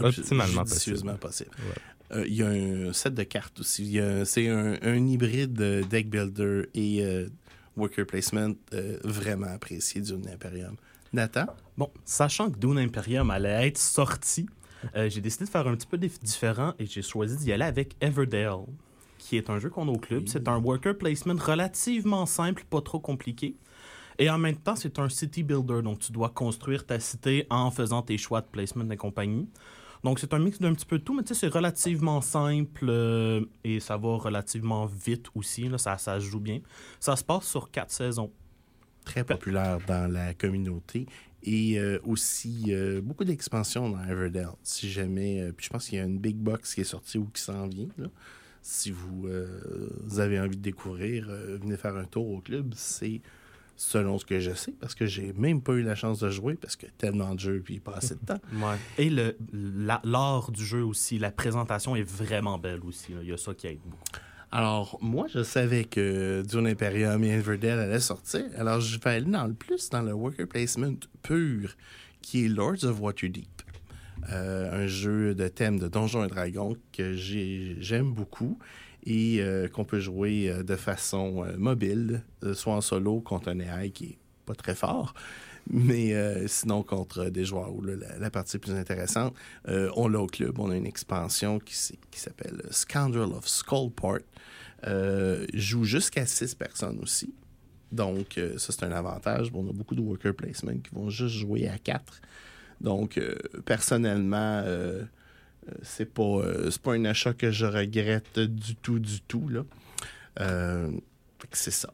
Optimalement 0.00 0.64
judicieusement 0.64 1.16
possible. 1.16 1.50
possible. 1.50 1.80
Euh, 2.12 2.24
Il 2.26 2.34
y 2.34 2.42
a 2.42 2.48
un 2.48 2.92
set 2.92 3.14
de 3.14 3.24
cartes 3.24 3.58
aussi. 3.60 3.98
C'est 4.24 4.48
un, 4.48 4.76
un 4.80 5.06
hybride 5.06 5.52
de 5.52 5.82
deck 5.88 6.08
builder 6.08 6.68
et 6.74 7.04
euh, 7.04 7.28
worker 7.76 8.06
placement 8.06 8.54
euh, 8.74 8.98
vraiment 9.04 9.48
apprécié 9.48 10.00
du 10.00 10.12
Imperium. 10.12 10.76
Nathan? 11.12 11.46
Bon, 11.76 11.90
sachant 12.04 12.50
que 12.50 12.58
Dune 12.58 12.78
Imperium 12.78 13.30
allait 13.30 13.66
être 13.68 13.78
sorti, 13.78 14.46
euh, 14.94 15.08
j'ai 15.10 15.20
décidé 15.20 15.46
de 15.46 15.50
faire 15.50 15.66
un 15.66 15.74
petit 15.74 15.86
peu 15.86 15.96
dif- 15.96 16.22
différent 16.22 16.74
et 16.78 16.86
j'ai 16.86 17.02
choisi 17.02 17.36
d'y 17.38 17.52
aller 17.52 17.64
avec 17.64 17.96
Everdale, 18.00 18.66
qui 19.18 19.36
est 19.36 19.50
un 19.50 19.58
jeu 19.58 19.68
qu'on 19.70 19.88
a 19.88 19.90
au 19.90 19.98
club. 19.98 20.24
C'est 20.28 20.46
un 20.48 20.58
worker 20.58 20.96
placement 20.96 21.34
relativement 21.36 22.24
simple, 22.26 22.62
pas 22.70 22.80
trop 22.82 23.00
compliqué. 23.00 23.56
Et 24.18 24.28
en 24.30 24.38
même 24.38 24.56
temps, 24.56 24.74
c'est 24.74 24.98
un 24.98 25.08
city 25.08 25.42
builder, 25.44 25.82
donc 25.82 26.00
tu 26.00 26.10
dois 26.12 26.30
construire 26.30 26.84
ta 26.84 26.98
cité 26.98 27.46
en 27.50 27.70
faisant 27.70 28.02
tes 28.02 28.18
choix 28.18 28.40
de 28.40 28.46
placement 28.46 28.90
et 28.90 28.96
compagnie. 28.96 29.48
Donc 30.04 30.18
c'est 30.18 30.32
un 30.32 30.38
mix 30.38 30.58
d'un 30.60 30.74
petit 30.74 30.86
peu 30.86 30.98
de 30.98 31.04
tout, 31.04 31.14
mais 31.14 31.22
tu 31.22 31.34
sais, 31.34 31.40
c'est 31.40 31.52
relativement 31.52 32.20
simple 32.20 32.86
euh, 32.88 33.44
et 33.64 33.80
ça 33.80 33.96
va 33.96 34.16
relativement 34.16 34.86
vite 34.86 35.26
aussi. 35.34 35.68
Là, 35.68 35.78
ça, 35.78 35.98
ça 35.98 36.20
se 36.20 36.24
joue 36.24 36.40
bien. 36.40 36.60
Ça 37.00 37.16
se 37.16 37.24
passe 37.24 37.44
sur 37.48 37.70
quatre 37.70 37.90
saisons. 37.90 38.30
Très 39.04 39.24
populaire 39.24 39.78
dans 39.86 40.10
la 40.10 40.34
communauté. 40.34 41.06
Et 41.42 41.78
euh, 41.78 41.98
aussi 42.04 42.66
euh, 42.68 43.00
beaucoup 43.00 43.24
d'expansions 43.24 43.88
dans 43.90 44.04
Everdell. 44.04 44.48
Si 44.62 44.90
jamais. 44.90 45.40
euh, 45.40 45.52
puis 45.52 45.66
je 45.66 45.70
pense 45.70 45.88
qu'il 45.88 45.98
y 45.98 46.00
a 46.00 46.04
une 46.04 46.18
big 46.18 46.36
box 46.36 46.74
qui 46.74 46.80
est 46.82 46.84
sortie 46.84 47.18
ou 47.18 47.26
qui 47.32 47.40
s'en 47.40 47.66
vient. 47.68 47.88
là. 47.96 48.08
Si 48.60 48.90
vous, 48.90 49.28
vous 50.04 50.20
avez 50.20 50.38
envie 50.38 50.56
de 50.56 50.62
découvrir, 50.62 51.26
venez 51.28 51.76
faire 51.76 51.96
un 51.96 52.04
tour 52.04 52.28
au 52.28 52.40
club. 52.40 52.74
C'est 52.76 53.22
selon 53.80 54.18
ce 54.18 54.24
que 54.26 54.40
je 54.40 54.52
sais, 54.54 54.72
parce 54.80 54.94
que 54.96 55.06
j'ai 55.06 55.32
même 55.34 55.62
pas 55.62 55.72
eu 55.74 55.82
la 55.82 55.94
chance 55.94 56.18
de 56.18 56.28
jouer, 56.30 56.54
parce 56.54 56.74
que 56.74 56.86
tellement 56.98 57.34
de 57.34 57.40
jeux, 57.40 57.62
puis 57.64 57.78
pas 57.78 57.92
assez 57.94 58.16
de 58.16 58.20
temps. 58.26 58.40
Et 58.98 59.08
le, 59.08 59.36
l'art 60.04 60.50
du 60.50 60.64
jeu 60.66 60.82
aussi, 60.84 61.18
la 61.18 61.30
présentation 61.30 61.94
est 61.96 62.02
vraiment 62.02 62.58
belle 62.58 62.80
aussi. 62.84 63.12
là. 63.12 63.18
Il 63.22 63.28
y 63.28 63.32
a 63.32 63.36
ça 63.36 63.54
qui 63.54 63.68
aide 63.68 63.78
beaucoup. 63.84 64.02
Alors, 64.50 64.98
moi, 65.00 65.26
je 65.32 65.42
savais 65.42 65.84
que 65.84 66.42
Dune 66.42 66.66
Imperium 66.66 67.22
et 67.22 67.28
Everdell 67.34 67.78
allaient 67.78 68.00
sortir. 68.00 68.44
Alors, 68.56 68.80
je 68.80 68.98
vais 68.98 69.10
aller 69.10 69.30
dans 69.30 69.46
le 69.46 69.52
plus 69.54 69.90
dans 69.90 70.02
le 70.02 70.12
worker 70.12 70.48
placement 70.48 70.94
pur, 71.22 71.76
qui 72.22 72.46
est 72.46 72.48
Lords 72.48 72.82
of 72.84 72.98
Waterdeep. 73.00 73.46
Euh, 74.32 74.84
un 74.84 74.86
jeu 74.88 75.34
de 75.34 75.46
thème 75.48 75.78
de 75.78 75.86
Donjons 75.86 76.24
et 76.24 76.28
Dragons 76.28 76.76
que 76.92 77.14
j'ai- 77.14 77.76
j'aime 77.78 78.12
beaucoup 78.12 78.58
et 79.04 79.40
euh, 79.40 79.68
qu'on 79.68 79.84
peut 79.84 80.00
jouer 80.00 80.50
euh, 80.50 80.62
de 80.62 80.76
façon 80.76 81.44
euh, 81.44 81.56
mobile, 81.56 82.22
soit 82.54 82.74
en 82.74 82.80
solo 82.80 83.20
contre 83.20 83.48
un 83.48 83.60
AI 83.60 83.90
qui 83.90 84.04
est 84.04 84.18
pas 84.46 84.54
très 84.54 84.74
fort, 84.74 85.14
mais 85.70 86.14
sinon 86.46 86.82
contre 86.82 87.26
des 87.26 87.44
joueurs 87.44 87.74
où 87.74 87.82
la, 87.82 87.96
la 88.18 88.30
partie 88.30 88.56
est 88.56 88.60
plus 88.60 88.72
intéressante. 88.72 89.34
On 89.66 90.08
l'a 90.08 90.20
au 90.20 90.26
club, 90.26 90.58
on 90.58 90.70
a 90.70 90.76
une 90.76 90.86
expansion 90.86 91.58
qui, 91.58 91.74
s'appelle 92.12 92.62
Scoundrel 92.70 93.34
of 93.34 93.46
Skullport. 93.46 94.20
Joue 95.52 95.84
jusqu'à 95.84 96.24
6 96.24 96.54
personnes 96.54 96.98
aussi. 97.02 97.34
Donc, 97.92 98.40
ça, 98.56 98.72
c'est 98.72 98.84
un 98.84 98.92
avantage. 98.92 99.52
Bon, 99.52 99.66
on 99.66 99.68
a 99.68 99.74
beaucoup 99.74 99.94
de 99.94 100.00
worker 100.00 100.32
placement 100.32 100.78
qui 100.78 100.94
vont 100.94 101.10
juste 101.10 101.34
jouer 101.34 101.68
à 101.68 101.76
4. 101.76 102.22
Donc, 102.80 103.20
personnellement, 103.66 104.64
c'est 105.82 106.12
pas, 106.12 106.22
euh, 106.22 106.70
c'est 106.70 106.82
pas 106.82 106.94
un 106.94 107.04
achat 107.04 107.32
que 107.32 107.50
je 107.50 107.66
regrette 107.66 108.38
du 108.38 108.74
tout, 108.76 108.98
du 108.98 109.20
tout. 109.22 109.48
Là. 109.48 109.62
Euh, 110.40 110.90
fait 111.40 111.48
que 111.48 111.58
c'est 111.58 111.70
ça. 111.70 111.90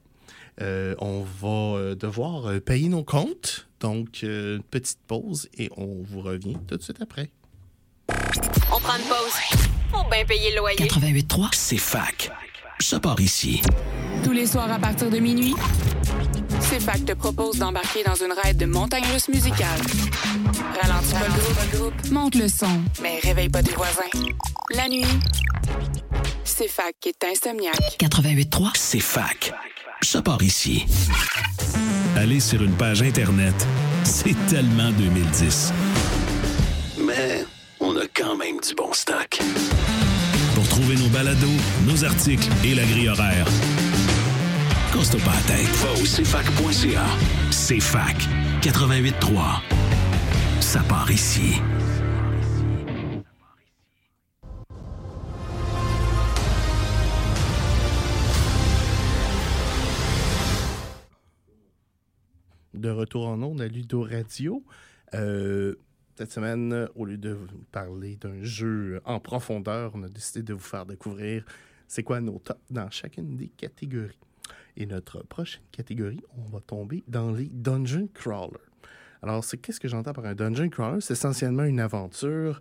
Euh, 0.60 0.94
on 0.98 1.22
va 1.22 1.78
euh, 1.78 1.94
devoir 1.94 2.46
euh, 2.46 2.60
payer 2.60 2.88
nos 2.88 3.04
comptes. 3.04 3.68
Donc, 3.80 4.20
euh, 4.22 4.56
une 4.56 4.62
petite 4.62 5.00
pause 5.06 5.48
et 5.58 5.70
on 5.76 6.02
vous 6.02 6.20
revient 6.20 6.56
tout 6.66 6.76
de 6.76 6.82
suite 6.82 7.02
après. 7.02 7.30
On 8.08 8.80
prend 8.80 8.96
une 8.96 9.08
pause. 9.08 9.34
Faut 9.90 10.08
bien 10.10 10.24
payer 10.24 10.50
le 10.50 10.58
loyer. 10.58 10.76
88.3, 10.76 11.48
c'est 11.52 11.76
fac. 11.76 12.30
Ça 12.80 13.00
part 13.00 13.20
ici. 13.20 13.62
Tous 14.24 14.32
les 14.32 14.46
soirs 14.46 14.70
à 14.70 14.78
partir 14.78 15.10
de 15.10 15.18
minuit, 15.18 15.54
CFAC 16.70 17.04
te 17.04 17.12
propose 17.12 17.58
d'embarquer 17.58 18.02
dans 18.04 18.14
une 18.14 18.32
raide 18.32 18.56
de 18.56 18.66
montagne 18.66 19.04
russe 19.12 19.28
musicale. 19.28 19.80
Ralentis 20.80 21.12
pas 21.12 21.28
le 21.28 21.78
groupe, 21.78 22.10
monte 22.10 22.34
le 22.36 22.48
son, 22.48 22.80
mais 23.02 23.18
réveille 23.22 23.48
pas 23.48 23.62
tes 23.62 23.72
voisins. 23.72 24.02
La 24.70 24.88
nuit, 24.88 25.04
CFAC 26.44 27.06
est 27.06 27.24
insomniaque. 27.24 27.98
88.3, 28.00 28.70
c'est 28.74 29.00
fac. 29.00 29.52
Ça 30.02 30.22
part 30.22 30.42
ici. 30.42 30.86
Aller 32.16 32.40
sur 32.40 32.62
une 32.62 32.74
page 32.74 33.02
Internet, 33.02 33.54
c'est 34.04 34.36
tellement 34.46 34.90
2010. 34.92 35.72
Mais 36.98 37.44
on 37.80 37.96
a 37.96 38.06
quand 38.14 38.36
même 38.36 38.60
du 38.66 38.74
bon 38.74 38.92
stock. 38.92 39.38
Pour 40.54 40.66
trouver 40.68 40.96
nos 40.96 41.08
balados, 41.08 41.46
nos 41.86 42.04
articles 42.04 42.48
et 42.64 42.74
la 42.74 42.84
grille 42.84 43.08
horaire, 43.08 43.46
casse-toi 44.94 45.20
pas 45.20 45.34
la 45.34 45.42
tête. 45.42 45.66
Va 45.82 45.92
au 45.92 46.04
cfac.ca. 46.04 47.06
CFAC 47.50 48.16
88.3. 48.62 50.60
Ça 50.60 50.80
part 50.88 51.10
ici. 51.10 51.60
de 62.74 62.90
retour 62.90 63.28
en 63.28 63.42
ondes 63.42 63.62
à 63.62 63.68
Ludo 63.68 64.02
Radio. 64.02 64.62
Euh, 65.14 65.74
cette 66.16 66.32
semaine, 66.32 66.86
au 66.94 67.06
lieu 67.06 67.16
de 67.16 67.30
vous 67.30 67.46
parler 67.72 68.16
d'un 68.16 68.42
jeu 68.42 69.00
en 69.06 69.20
profondeur, 69.20 69.92
on 69.94 70.02
a 70.02 70.08
décidé 70.08 70.42
de 70.42 70.52
vous 70.52 70.60
faire 70.60 70.84
découvrir 70.84 71.46
c'est 71.88 72.02
quoi 72.02 72.20
nos 72.20 72.38
tops 72.38 72.60
dans 72.70 72.90
chacune 72.90 73.36
des 73.36 73.48
catégories. 73.48 74.18
Et 74.76 74.86
notre 74.86 75.22
prochaine 75.24 75.62
catégorie, 75.70 76.20
on 76.36 76.48
va 76.50 76.60
tomber 76.60 77.04
dans 77.06 77.30
les 77.30 77.46
Dungeon 77.46 78.08
Crawler. 78.12 78.58
Alors, 79.22 79.44
c'est 79.44 79.56
qu'est-ce 79.56 79.78
que 79.80 79.88
j'entends 79.88 80.12
par 80.12 80.26
un 80.26 80.34
Dungeon 80.34 80.68
Crawler? 80.68 81.00
C'est 81.00 81.12
essentiellement 81.14 81.64
une 81.64 81.80
aventure 81.80 82.60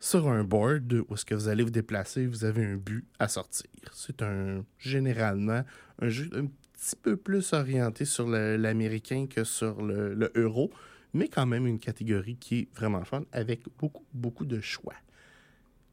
sur 0.00 0.28
un 0.28 0.42
board 0.42 0.92
où 1.08 1.14
est-ce 1.14 1.24
que 1.24 1.34
vous 1.36 1.46
allez 1.48 1.62
vous 1.62 1.70
déplacer, 1.70 2.26
vous 2.26 2.44
avez 2.44 2.64
un 2.64 2.76
but 2.76 3.04
à 3.20 3.28
sortir. 3.28 3.70
C'est 3.92 4.20
un 4.22 4.64
généralement 4.78 5.62
un 6.00 6.08
jeu 6.08 6.28
un 6.34 6.46
petit 6.46 6.96
peu 7.00 7.16
plus 7.16 7.52
orienté 7.52 8.04
sur 8.04 8.26
l'américain 8.28 9.26
que 9.30 9.44
sur 9.44 9.80
le, 9.80 10.14
le 10.14 10.32
euro, 10.34 10.72
mais 11.14 11.28
quand 11.28 11.46
même 11.46 11.66
une 11.68 11.78
catégorie 11.78 12.36
qui 12.36 12.58
est 12.60 12.68
vraiment 12.74 13.04
fun 13.04 13.22
avec 13.30 13.62
beaucoup, 13.78 14.04
beaucoup 14.12 14.44
de 14.44 14.60
choix. 14.60 14.94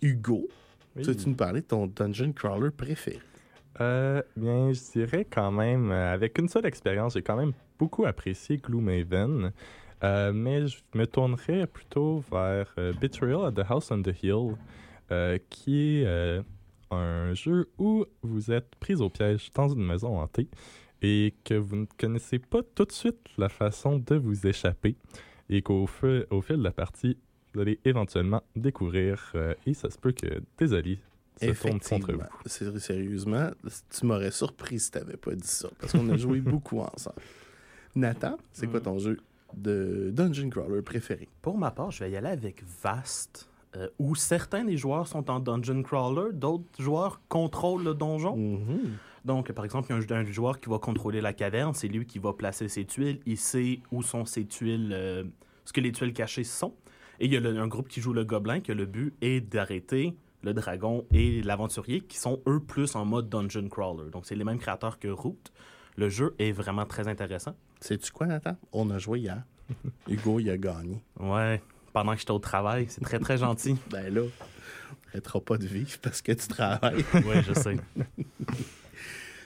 Hugo, 0.02 0.48
Oui. 0.96 1.04
tu 1.04 1.10
veux-tu 1.12 1.30
nous 1.30 1.36
parler 1.36 1.62
de 1.62 1.68
ton 1.68 1.86
dungeon 1.86 2.32
crawler 2.34 2.72
préféré? 2.72 3.20
Euh, 3.82 4.22
bien, 4.36 4.74
je 4.74 4.92
dirais 4.92 5.26
quand 5.30 5.52
même, 5.52 5.92
euh, 5.92 6.14
avec 6.14 6.38
une 6.38 6.50
seule 6.50 6.66
expérience, 6.66 7.14
j'ai 7.14 7.22
quand 7.22 7.38
même 7.38 7.54
beaucoup 7.78 8.06
apprécié 8.06 8.58
Gloomhaven. 8.58 9.54
Euh, 10.04 10.32
mais 10.34 10.68
je 10.68 10.78
me 10.96 11.06
tournerais 11.06 11.68
plutôt 11.68 12.24
vers 12.32 12.74
euh, 12.78 12.94
Betrayal 12.94 13.46
at 13.46 13.52
the 13.52 13.70
House 13.70 13.92
on 13.92 14.02
the 14.02 14.14
Hill, 14.24 14.56
euh, 15.12 15.38
qui 15.50 16.02
est 16.02 16.42
un 16.92 17.34
jeu 17.34 17.70
où 17.78 18.06
vous 18.22 18.52
êtes 18.52 18.76
pris 18.80 18.96
au 18.96 19.10
piège 19.10 19.52
dans 19.54 19.68
une 19.68 19.86
maison 19.86 20.20
hantée 20.20 20.48
et 21.02 21.34
que 21.44 21.54
vous 21.54 21.76
ne 21.76 21.86
connaissez 21.98 22.40
pas 22.40 22.62
tout 22.76 22.86
de 22.86 22.92
suite 22.92 23.30
la 23.38 23.50
façon 23.50 24.00
de 24.00 24.16
vous 24.16 24.48
échapper 24.48 24.96
et 25.50 25.62
qu'au 25.62 25.84
au 25.84 26.42
fil 26.42 26.58
de 26.58 26.64
la 26.64 26.72
partie, 26.72 27.18
vous 27.54 27.62
allez 27.62 27.80
éventuellement 27.86 28.42
découvrir 28.56 29.34
et 29.66 29.74
ça 29.74 29.90
se 29.90 29.98
peut 29.98 30.12
que 30.12 30.42
des 30.58 30.74
se 31.40 31.62
tournent 31.62 31.80
contre 31.80 32.14
vous. 32.14 32.80
Sérieusement, 32.80 33.50
tu 33.98 34.06
m'aurais 34.06 34.32
surpris 34.32 34.80
si 34.80 34.92
tu 34.92 34.98
n'avais 35.00 35.18
pas 35.18 35.34
dit 35.36 35.48
ça, 35.48 35.70
parce 35.80 35.92
qu'on 35.94 36.10
a 36.10 36.18
joué 36.18 36.40
beaucoup 36.42 36.80
ensemble. 36.80 37.16
Nathan, 37.96 38.38
c'est 38.54 38.68
quoi 38.68 38.82
ton 38.82 39.00
jeu 39.00 39.18
de 39.56 40.12
dungeon 40.14 40.50
crawler 40.50 40.82
préféré? 40.82 41.28
Pour 41.42 41.58
ma 41.58 41.72
part, 41.72 41.92
je 41.92 42.04
vais 42.04 42.12
y 42.12 42.16
aller 42.18 42.28
avec 42.28 42.64
Vast, 42.84 43.50
euh, 43.76 43.88
où 44.00 44.16
certains 44.16 44.64
des 44.64 44.78
joueurs 44.78 45.08
sont 45.08 45.30
en 45.32 45.40
dungeon 45.40 45.82
crawler, 45.84 46.34
d'autres 46.34 46.64
joueurs 46.82 47.22
contrôlent 47.30 47.84
le 47.84 47.94
donjon. 47.94 48.36
Mhm. 48.38 48.80
Donc, 49.26 49.52
par 49.52 49.66
exemple, 49.66 49.88
il 49.90 49.92
y 50.10 50.14
a 50.14 50.16
un, 50.18 50.22
un 50.22 50.26
joueur 50.32 50.60
qui 50.60 50.70
va 50.70 50.80
contrôler 50.80 51.20
la 51.20 51.34
caverne, 51.34 51.74
c'est 51.74 51.88
lui 51.90 52.06
qui 52.06 52.20
va 52.20 52.32
placer 52.34 52.68
ses 52.70 52.86
tuiles, 52.86 53.20
il 53.26 53.38
sait 53.38 53.80
où 53.92 54.02
sont 54.02 54.24
ses 54.26 54.46
tuiles, 54.46 54.92
euh, 54.94 55.24
ce 55.66 55.74
que 55.74 55.82
les 55.82 55.92
tuiles 55.92 56.14
cachées 56.14 56.44
sont. 56.46 56.74
Et 57.20 57.26
il 57.26 57.34
y 57.34 57.38
a 57.38 57.40
le- 57.42 57.60
un 57.60 57.68
groupe 57.68 57.90
qui 57.90 58.00
joue 58.02 58.14
le 58.14 58.24
gobelin, 58.24 58.62
que 58.62 58.72
le 58.72 58.86
but 58.86 59.14
est 59.22 59.42
d'arrêter 59.42 60.16
le 60.44 60.54
dragon 60.54 61.06
et 61.12 61.42
l'aventurier, 61.42 62.02
qui 62.02 62.18
sont 62.18 62.42
eux 62.48 62.60
plus 62.60 62.96
en 62.96 63.06
mode 63.06 63.30
dungeon 63.30 63.68
crawler. 63.68 64.10
Donc, 64.12 64.26
c'est 64.26 64.36
les 64.36 64.44
mêmes 64.44 64.60
créateurs 64.60 65.00
que 65.00 65.08
Root. 65.08 65.38
Le 65.98 66.10
jeu 66.10 66.34
est 66.40 66.52
vraiment 66.52 66.86
très 66.86 67.08
intéressant. 67.08 67.56
Sais-tu 67.82 68.12
quoi, 68.12 68.28
Nathan? 68.28 68.56
On 68.72 68.90
a 68.90 69.00
joué 69.00 69.20
hier. 69.20 69.44
Hugo, 70.08 70.40
il 70.40 70.50
a 70.50 70.58
gagné. 70.58 71.04
Ouais, 71.20 71.62
pendant 71.94 72.14
que 72.14 72.20
j'étais 72.20 72.32
au 72.32 72.40
travail, 72.40 72.86
c'est 72.90 73.02
très 73.02 73.20
très 73.20 73.38
gentil. 73.38 73.76
Ben 73.92 74.14
là, 74.14 74.22
on 75.34 75.40
pas 75.40 75.58
de 75.58 75.68
vivre 75.68 75.98
parce 76.02 76.22
que 76.22 76.32
tu 76.32 76.48
travailles. 76.48 77.04
Oui, 77.14 77.42
je 77.46 77.54
sais. 77.54 77.76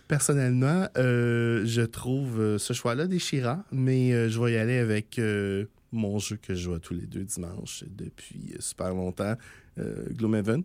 Personnellement, 0.08 0.88
euh, 0.98 1.66
je 1.66 1.82
trouve 1.82 2.40
euh, 2.40 2.58
ce 2.58 2.74
choix-là 2.74 3.08
déchirant, 3.08 3.64
mais 3.72 4.12
euh, 4.14 4.30
je 4.30 4.40
vais 4.40 4.54
y 4.54 4.58
aller 4.58 4.78
avec 4.78 5.18
euh, 5.18 5.66
mon 5.92 6.20
jeu 6.20 6.36
que 6.36 6.54
je 6.54 6.64
joue 6.64 6.78
tous 6.80 6.94
les 6.94 7.06
deux 7.08 7.24
dimanches 7.24 7.86
depuis 7.88 8.54
super 8.60 8.94
longtemps, 8.94 9.36
euh, 9.80 10.06
Gloomhaven. 10.12 10.64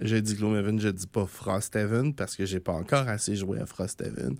J'ai 0.00 0.22
dit 0.22 0.34
Gloomhaven, 0.34 0.80
je 0.80 0.88
dis 0.88 1.06
pas 1.06 1.26
Frosthaven 1.26 2.14
parce 2.14 2.36
que 2.36 2.46
j'ai 2.46 2.60
pas 2.60 2.72
encore 2.72 3.08
assez 3.08 3.36
joué 3.36 3.60
à 3.60 3.66
Frosthaven. 3.66 4.36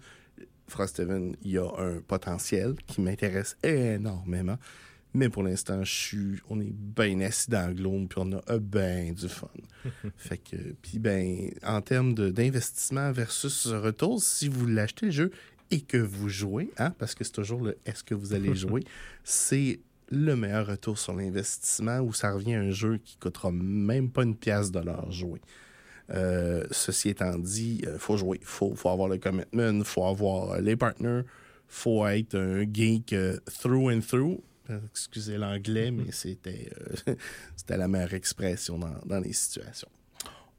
Frosthaven, 0.68 1.37
il 1.42 1.52
y 1.52 1.59
a 1.59 1.68
un 1.78 2.00
potentiel 2.00 2.75
qui 2.87 3.00
m'intéresse 3.00 3.56
énormément. 3.62 4.59
Mais 5.14 5.30
pour 5.30 5.42
l'instant, 5.42 5.83
je 5.83 5.92
suis, 5.92 6.40
on 6.50 6.61
est 6.61 6.75
bien 6.75 7.21
assis 7.21 7.49
dans 7.49 7.68
le 7.68 7.75
Gloom, 7.75 8.06
puis 8.06 8.21
on 8.23 8.33
a 8.33 8.59
bien 8.59 9.12
du 9.12 9.28
fun. 9.30 9.49
fait 10.18 10.37
que, 10.37 10.56
puis 10.83 10.99
ben, 10.99 11.50
en 11.62 11.80
termes 11.80 12.14
d'investissement 12.14 13.12
versus 13.12 13.66
retour, 13.66 14.23
si 14.23 14.49
vous 14.49 14.66
l'achetez 14.66 15.06
le 15.06 15.12
jeu 15.12 15.30
et 15.71 15.80
que 15.80 15.97
vous 15.97 16.28
jouez, 16.28 16.71
hein, 16.78 16.90
parce 16.99 17.14
que 17.14 17.25
c'est 17.25 17.33
toujours 17.33 17.62
le 17.62 17.78
est-ce 17.87 18.04
que 18.04 18.14
vous 18.14 18.35
allez 18.35 18.54
jouer, 18.54 18.83
c'est 19.25 19.80
le 20.08 20.36
meilleur 20.36 20.66
retour 20.66 20.98
sur 20.98 21.14
l'investissement 21.14 21.98
où 22.00 22.12
ça 22.12 22.32
revient 22.32 22.54
à 22.54 22.60
un 22.60 22.70
jeu 22.70 22.98
qui 22.98 23.16
coûtera 23.16 23.50
même 23.52 24.10
pas 24.10 24.22
une 24.22 24.36
pièce 24.36 24.70
de 24.70 24.80
l'heure 24.80 25.10
joué. 25.10 25.40
Euh, 26.10 26.64
ceci 26.70 27.08
étant 27.08 27.36
dit, 27.36 27.82
il 27.82 27.98
faut 27.98 28.16
jouer, 28.16 28.38
il 28.40 28.46
faut, 28.46 28.75
faut 28.76 28.90
avoir 28.90 29.08
le 29.08 29.18
commitment, 29.18 29.78
il 29.78 29.84
faut 29.84 30.04
avoir 30.04 30.52
euh, 30.52 30.60
les 30.60 30.76
partners, 30.76 31.22
faut 31.66 32.06
être 32.06 32.36
un 32.36 32.64
geek 32.72 33.12
euh, 33.12 33.38
through 33.60 33.92
and 33.92 34.00
through. 34.00 34.40
Euh, 34.70 34.78
Excusez 34.90 35.36
l'anglais, 35.36 35.90
mais 35.90 36.10
c'était 36.12 36.70
euh, 37.08 37.14
c'était 37.56 37.76
la 37.76 37.88
meilleure 37.88 38.14
expression 38.14 38.78
dans, 38.78 38.94
dans 39.04 39.20
les 39.20 39.32
situations. 39.32 39.88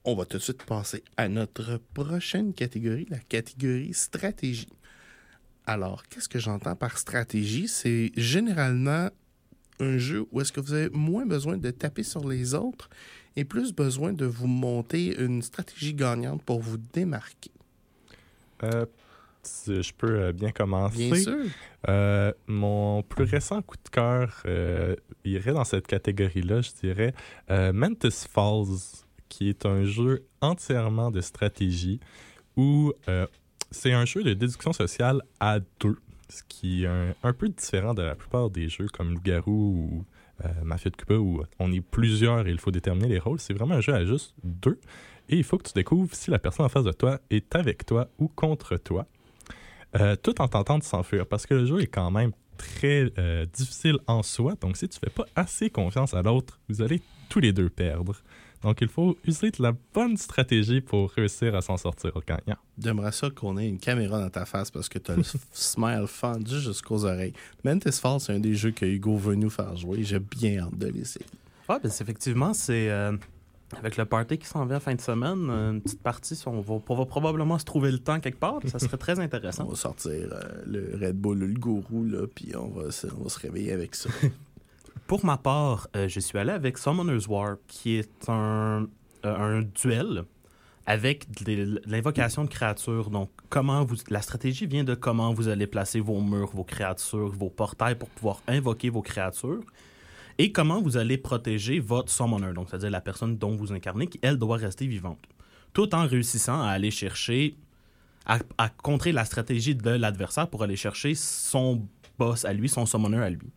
On 0.03 0.15
va 0.15 0.25
tout 0.25 0.37
de 0.37 0.43
suite 0.43 0.63
passer 0.63 1.03
à 1.17 1.27
notre 1.27 1.77
prochaine 1.93 2.53
catégorie, 2.53 3.07
la 3.09 3.19
catégorie 3.19 3.93
stratégie. 3.93 4.69
Alors, 5.65 6.03
qu'est-ce 6.07 6.29
que 6.29 6.39
j'entends 6.39 6.77
par 6.77 6.97
stratégie? 6.97 7.67
C'est 7.67 8.11
généralement 8.15 9.09
un 9.79 9.98
jeu 9.98 10.25
où 10.31 10.41
est-ce 10.41 10.51
que 10.51 10.60
vous 10.60 10.74
avez 10.74 10.89
moins 10.89 11.25
besoin 11.25 11.57
de 11.57 11.72
taper 11.72 12.03
sur 12.03 12.27
les 12.27 12.53
autres 12.53 12.89
et 13.36 13.46
plus 13.46 13.74
besoin 13.74 14.13
de 14.13 14.25
vous 14.25 14.48
monter 14.48 15.15
une 15.19 15.41
stratégie 15.41 15.93
gagnante 15.93 16.43
pour 16.43 16.60
vous 16.60 16.77
démarquer? 16.93 17.51
Euh, 18.63 18.86
si 19.48 19.81
je 19.81 19.93
peux 19.93 20.19
euh, 20.19 20.34
bien 20.34 20.51
commencer. 20.51 21.10
Bien 21.10 21.15
sûr. 21.15 21.46
Euh, 21.88 22.31
mon 22.48 23.03
plus 23.03 23.24
récent 23.24 23.62
coup 23.62 23.77
de 23.77 23.89
cœur 23.89 24.43
euh, 24.46 24.96
irait 25.24 25.53
dans 25.53 25.63
cette 25.63 25.88
catégorie-là, 25.88 26.62
je 26.62 26.72
dirais 26.81 27.13
Mantis 27.74 28.25
Falls, 28.29 29.05
qui 29.29 29.50
est 29.50 29.65
un 29.65 29.84
jeu 29.86 30.25
entièrement 30.41 31.12
de 31.12 31.22
stratégie 31.22 32.00
où 32.55 32.93
c'est 33.72 33.93
un 33.93 34.05
jeu 34.05 34.24
de 34.24 34.34
déduction 34.34 34.74
sociale 34.74 35.22
à 35.39 35.60
deux, 35.79 35.98
ce 36.29 36.43
qui 36.48 36.84
est 36.84 36.88
un, 36.88 37.34
peu 37.34 37.50
différent 37.50 37.93
de 37.93 38.01
la 38.01 38.15
plupart 38.15 38.50
des 38.50 38.69
jeux 38.69 38.88
comme 38.88 39.13
Loup-Garou 39.13 39.51
ou 39.51 40.05
euh, 40.46 40.50
Mafia 40.63 40.91
de 40.91 40.96
Cuba 40.96 41.15
où 41.15 41.43
on 41.60 41.72
est 41.72 41.81
plusieurs 41.81 42.48
et 42.48 42.51
il 42.51 42.60
faut 42.60 42.72
déterminer 42.72 43.07
les 43.07 43.19
rôles. 43.19 43.39
C'est 43.39 43.53
vraiment 43.53 43.75
un 43.75 43.81
jeu 43.81 43.93
à 43.93 44.05
juste 44.05 44.34
deux 44.43 44.79
et 45.29 45.38
il 45.38 45.43
faut 45.43 45.57
que 45.57 45.67
tu 45.67 45.74
découvres 45.74 46.13
si 46.13 46.31
la 46.31 46.39
personne 46.39 46.65
en 46.65 46.69
face 46.69 46.84
de 46.84 46.91
toi 46.91 47.19
est 47.29 47.55
avec 47.55 47.86
toi 47.86 48.10
ou 48.17 48.27
contre 48.27 48.77
toi. 48.77 49.07
Euh, 49.96 50.15
tout 50.15 50.41
en 50.41 50.48
tentant 50.48 50.77
de 50.77 50.84
s'enfuir 50.84 51.25
parce 51.25 51.46
que 51.46 51.53
le 51.53 51.65
jeu 51.65 51.79
est 51.81 51.88
quand 51.88 52.12
même 52.12 52.31
très 52.57 53.12
euh, 53.17 53.46
difficile 53.46 53.98
en 54.07 54.24
soi. 54.24 54.55
Donc, 54.60 54.77
si 54.77 54.89
tu 54.89 55.00
fais 55.00 55.10
pas 55.10 55.25
assez 55.36 55.69
confiance 55.69 56.13
à 56.13 56.22
l'autre, 56.22 56.60
vous 56.67 56.81
allez 56.81 57.01
tous 57.29 57.39
les 57.39 57.53
deux 57.53 57.69
perdre. 57.69 58.15
Donc, 58.63 58.79
il 58.81 58.87
faut 58.87 59.17
user 59.25 59.51
de 59.51 59.61
la 59.61 59.73
bonne 59.93 60.17
stratégie 60.17 60.81
pour 60.81 61.11
réussir 61.11 61.55
à 61.55 61.61
s'en 61.61 61.77
sortir 61.77 62.11
gagnant. 62.27 62.57
J'aimerais 62.79 63.11
ça 63.11 63.29
qu'on 63.29 63.57
ait 63.57 63.67
une 63.67 63.77
caméra 63.79 64.19
dans 64.19 64.29
ta 64.29 64.45
face 64.45 64.71
parce 64.71 64.89
que 64.89 64.97
tu 64.99 65.11
as 65.11 65.15
le 65.15 65.23
smile 65.51 66.05
fendu 66.07 66.59
jusqu'aux 66.59 67.05
oreilles. 67.05 67.33
Mantis 67.63 67.91
Falls, 67.91 68.19
c'est 68.19 68.33
un 68.33 68.39
des 68.39 68.55
jeux 68.55 68.71
que 68.71 68.85
Hugo 68.85 69.15
veut 69.15 69.35
nous 69.35 69.49
faire 69.51 69.75
jouer. 69.77 70.03
J'ai 70.03 70.19
bien 70.19 70.59
hâte 70.63 70.77
de 70.77 70.87
l'essayer. 70.87 71.25
Ouais, 71.69 71.77
ben, 71.81 71.89
c'est 71.91 72.03
effectivement, 72.03 72.53
c'est 72.53 72.89
euh, 72.89 73.15
avec 73.75 73.97
le 73.97 74.05
party 74.05 74.37
qui 74.37 74.47
s'en 74.47 74.65
vient 74.65 74.79
fin 74.79 74.95
de 74.95 75.01
semaine, 75.01 75.47
euh, 75.49 75.71
une 75.73 75.81
petite 75.81 76.01
partie, 76.01 76.41
on 76.45 76.61
va, 76.61 76.79
on 76.87 76.95
va 76.95 77.05
probablement 77.05 77.59
se 77.59 77.65
trouver 77.65 77.91
le 77.91 77.99
temps 77.99 78.19
quelque 78.19 78.39
part. 78.39 78.59
Ça 78.65 78.79
serait 78.79 78.97
très 78.97 79.13
On 79.19 79.21
intéressant. 79.21 79.65
va 79.65 79.75
sortir 79.75 80.13
euh, 80.13 80.41
le 80.65 80.97
Red 80.99 81.17
Bull, 81.17 81.38
le 81.39 81.53
gourou, 81.60 82.05
là, 82.05 82.25
puis 82.34 82.55
on 82.55 82.69
va, 82.69 82.84
on 83.19 83.23
va 83.23 83.29
se 83.29 83.39
réveiller 83.39 83.73
avec 83.73 83.93
ça. 83.95 84.10
Pour 85.08 85.24
ma 85.24 85.38
part, 85.38 85.88
euh, 85.96 86.10
je 86.10 86.20
suis 86.20 86.38
allé 86.38 86.52
avec 86.52 86.78
Summoner's 86.78 87.28
War, 87.28 87.56
qui 87.67 87.96
est 87.96 88.28
un, 88.28 88.89
euh, 89.26 89.63
duel 89.74 90.26
avec 90.86 91.26
l'invocation 91.86 92.43
de 92.43 92.50
créatures. 92.50 93.10
Donc, 93.10 93.30
comment 93.50 93.86
vous, 93.86 93.96
la 94.10 94.22
stratégie 94.22 94.65
vient 94.65 94.84
de 94.84 94.96
comment 94.96 95.34
vous 95.34 95.48
allez 95.48 95.65
placer 95.65 96.02
vos 96.02 96.22
murs, 96.22 96.52
vos 96.54 96.65
créatures, 96.65 97.30
vos 97.30 97.50
portails 97.50 97.96
pour 97.96 98.10
pouvoir 98.10 98.41
invoquer 98.50 98.89
vos 98.89 99.02
créatures. 99.02 99.63
Et 100.39 100.52
comment 100.52 100.82
vous 100.82 100.98
allez 100.98 101.17
protéger 101.17 101.80
votre 101.80 102.12
summoner, 102.12 102.52
donc 102.54 102.67
c'est-à-dire 102.70 102.91
la 102.91 103.02
personne 103.02 103.38
dont 103.38 103.56
vous 103.56 103.72
incarnez, 103.72 104.08
qui, 104.08 104.20
elle, 104.22 104.38
doit 104.38 104.58
rester 104.58 104.88
vivante. 104.88 105.20
Tout 105.72 105.96
en 105.96 106.06
réussissant 106.06 106.62
à 106.62 106.67
aller 106.67 106.91
chercher, 106.91 107.56
à 108.26 108.70
contrer 108.70 109.13
la 109.13 109.24
stratégie 109.24 109.74
de 109.74 109.89
l'adversaire 109.89 110.50
pour 110.50 110.63
aller 110.63 110.76
chercher 110.76 111.15
son 111.15 111.88
boss 112.20 112.43
à 112.43 112.52
lui, 112.52 112.67
son 112.67 112.86
summoner 112.86 113.20
à 113.20 113.30
lui. 113.30 113.50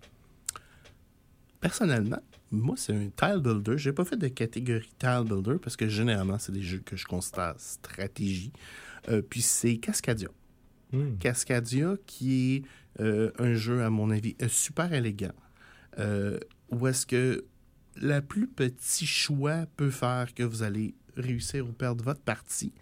Personnellement, 1.61 2.23
moi, 2.51 2.75
c'est 2.77 2.95
un 2.95 3.11
tile 3.17 3.41
builder. 3.43 3.79
J'ai 3.79 3.93
pas 3.93 4.05
fait 4.05 4.17
de 4.17 4.29
catégorie 4.29 4.91
tile 4.99 5.25
builder 5.25 5.57
parce 5.63 5.77
que 5.77 5.89
généralement, 5.89 6.39
c'est 6.39 6.53
des 6.53 6.63
jeux 6.63 6.83
que 6.85 6.97
je 6.97 7.05
considère 7.07 7.55
stratégie. 7.59 8.53
Euh, 9.09 9.23
puis 9.23 9.43
c'est 9.43 9.77
Cascadia. 9.77 10.29
Hmm. 10.93 11.17
Cascadia, 11.19 11.95
qui 12.07 12.57
est 12.57 12.63
euh, 13.01 13.31
un 13.39 13.55
jeu, 13.55 13.83
à 13.83 13.91
mon 13.91 14.11
avis, 14.11 14.37
euh, 14.43 14.49
super 14.49 14.93
élégant. 14.93 15.35
Euh, 15.99 16.39
où 16.71 16.87
est-ce 16.87 17.07
que 17.07 17.45
le 17.97 18.21
plus 18.21 18.47
petit 18.47 19.07
choix 19.07 19.67
peut 19.77 19.91
faire 19.91 20.35
que 20.35 20.43
vous 20.43 20.63
allez 20.63 20.95
réussir 21.17 21.69
ou 21.69 21.73
perdre 21.73 22.05
votre 22.05 22.21
partie, 22.21 22.73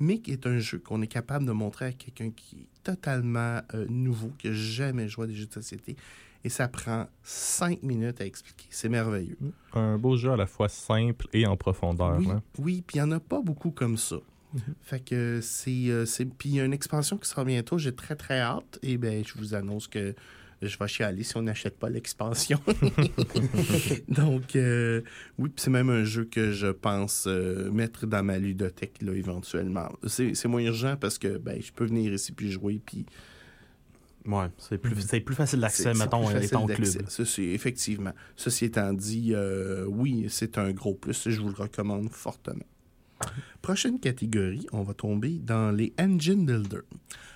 mais 0.00 0.18
qui 0.18 0.32
est 0.32 0.46
un 0.46 0.58
jeu 0.58 0.78
qu'on 0.78 1.02
est 1.02 1.08
capable 1.08 1.46
de 1.46 1.52
montrer 1.52 1.86
à 1.86 1.92
quelqu'un 1.92 2.30
qui 2.30 2.56
est 2.56 2.82
totalement 2.82 3.60
nouveau, 3.88 4.32
qui 4.38 4.48
n'a 4.48 4.54
jamais 4.54 5.08
joué 5.08 5.24
à 5.24 5.26
des 5.26 5.34
jeux 5.34 5.46
de 5.46 5.52
société. 5.52 5.96
Et 6.44 6.50
ça 6.50 6.68
prend 6.68 7.06
cinq 7.22 7.82
minutes 7.82 8.20
à 8.20 8.26
expliquer. 8.26 8.66
C'est 8.70 8.90
merveilleux. 8.90 9.38
Un 9.72 9.96
beau 9.96 10.16
jeu 10.16 10.30
à 10.30 10.36
la 10.36 10.46
fois 10.46 10.68
simple 10.68 11.26
et 11.32 11.46
en 11.46 11.56
profondeur. 11.56 12.18
Oui, 12.18 12.28
hein? 12.30 12.42
oui 12.58 12.84
puis 12.86 12.98
il 12.98 13.02
n'y 13.02 13.08
en 13.08 13.12
a 13.12 13.20
pas 13.20 13.40
beaucoup 13.40 13.70
comme 13.70 13.96
ça. 13.96 14.16
Fait 14.82 15.00
que 15.00 15.40
c'est. 15.42 15.88
euh, 15.88 16.04
c'est- 16.06 16.26
puis 16.26 16.50
il 16.50 16.54
y 16.56 16.60
a 16.60 16.64
une 16.64 16.72
expansion 16.74 17.16
qui 17.16 17.28
sera 17.28 17.44
bientôt. 17.44 17.76
J'ai 17.78 17.94
très, 17.94 18.14
très 18.14 18.38
hâte. 18.40 18.78
Et 18.82 18.98
ben 18.98 19.24
je 19.26 19.34
vous 19.36 19.54
annonce 19.54 19.88
que 19.88 20.14
je 20.62 20.78
vais 20.78 20.86
chialer 20.86 21.24
si 21.24 21.36
on 21.36 21.42
n'achète 21.42 21.78
pas 21.78 21.88
l'expansion. 21.90 22.60
Donc, 24.08 24.54
euh, 24.56 25.02
oui, 25.38 25.48
puis 25.48 25.62
c'est 25.62 25.70
même 25.70 25.90
un 25.90 26.04
jeu 26.04 26.24
que 26.24 26.52
je 26.52 26.68
pense 26.68 27.24
euh, 27.26 27.70
mettre 27.70 28.06
dans 28.06 28.22
ma 28.22 28.38
ludothèque 28.38 29.02
là, 29.02 29.12
éventuellement. 29.14 29.88
C'est 30.06 30.34
c'est 30.34 30.48
moins 30.48 30.62
urgent 30.62 30.96
parce 31.00 31.18
que 31.18 31.38
ben, 31.38 31.60
je 31.60 31.72
peux 31.72 31.86
venir 31.86 32.12
ici 32.12 32.32
puis 32.32 32.50
jouer. 32.52 32.80
Puis 32.84 33.06
Ouais, 34.26 34.46
c'est 34.56 34.78
plus, 34.78 34.98
c'est 35.02 35.20
plus 35.20 35.34
facile 35.34 35.60
d'accès, 35.60 35.92
mettons, 35.92 36.26
plus 36.26 36.44
étant 36.44 36.66
club. 36.66 37.08
Ça, 37.08 37.24
c'est 37.26 37.42
effectivement. 37.42 38.12
Ceci 38.36 38.64
étant 38.64 38.94
dit, 38.94 39.32
euh, 39.34 39.84
oui, 39.86 40.26
c'est 40.30 40.56
un 40.56 40.72
gros 40.72 40.94
plus. 40.94 41.28
Je 41.28 41.40
vous 41.40 41.48
le 41.48 41.54
recommande 41.54 42.08
fortement. 42.10 42.64
Prochaine 43.60 44.00
catégorie, 44.00 44.66
on 44.72 44.82
va 44.82 44.94
tomber 44.94 45.38
dans 45.38 45.70
les 45.70 45.92
engine 46.00 46.46
builders. 46.46 46.82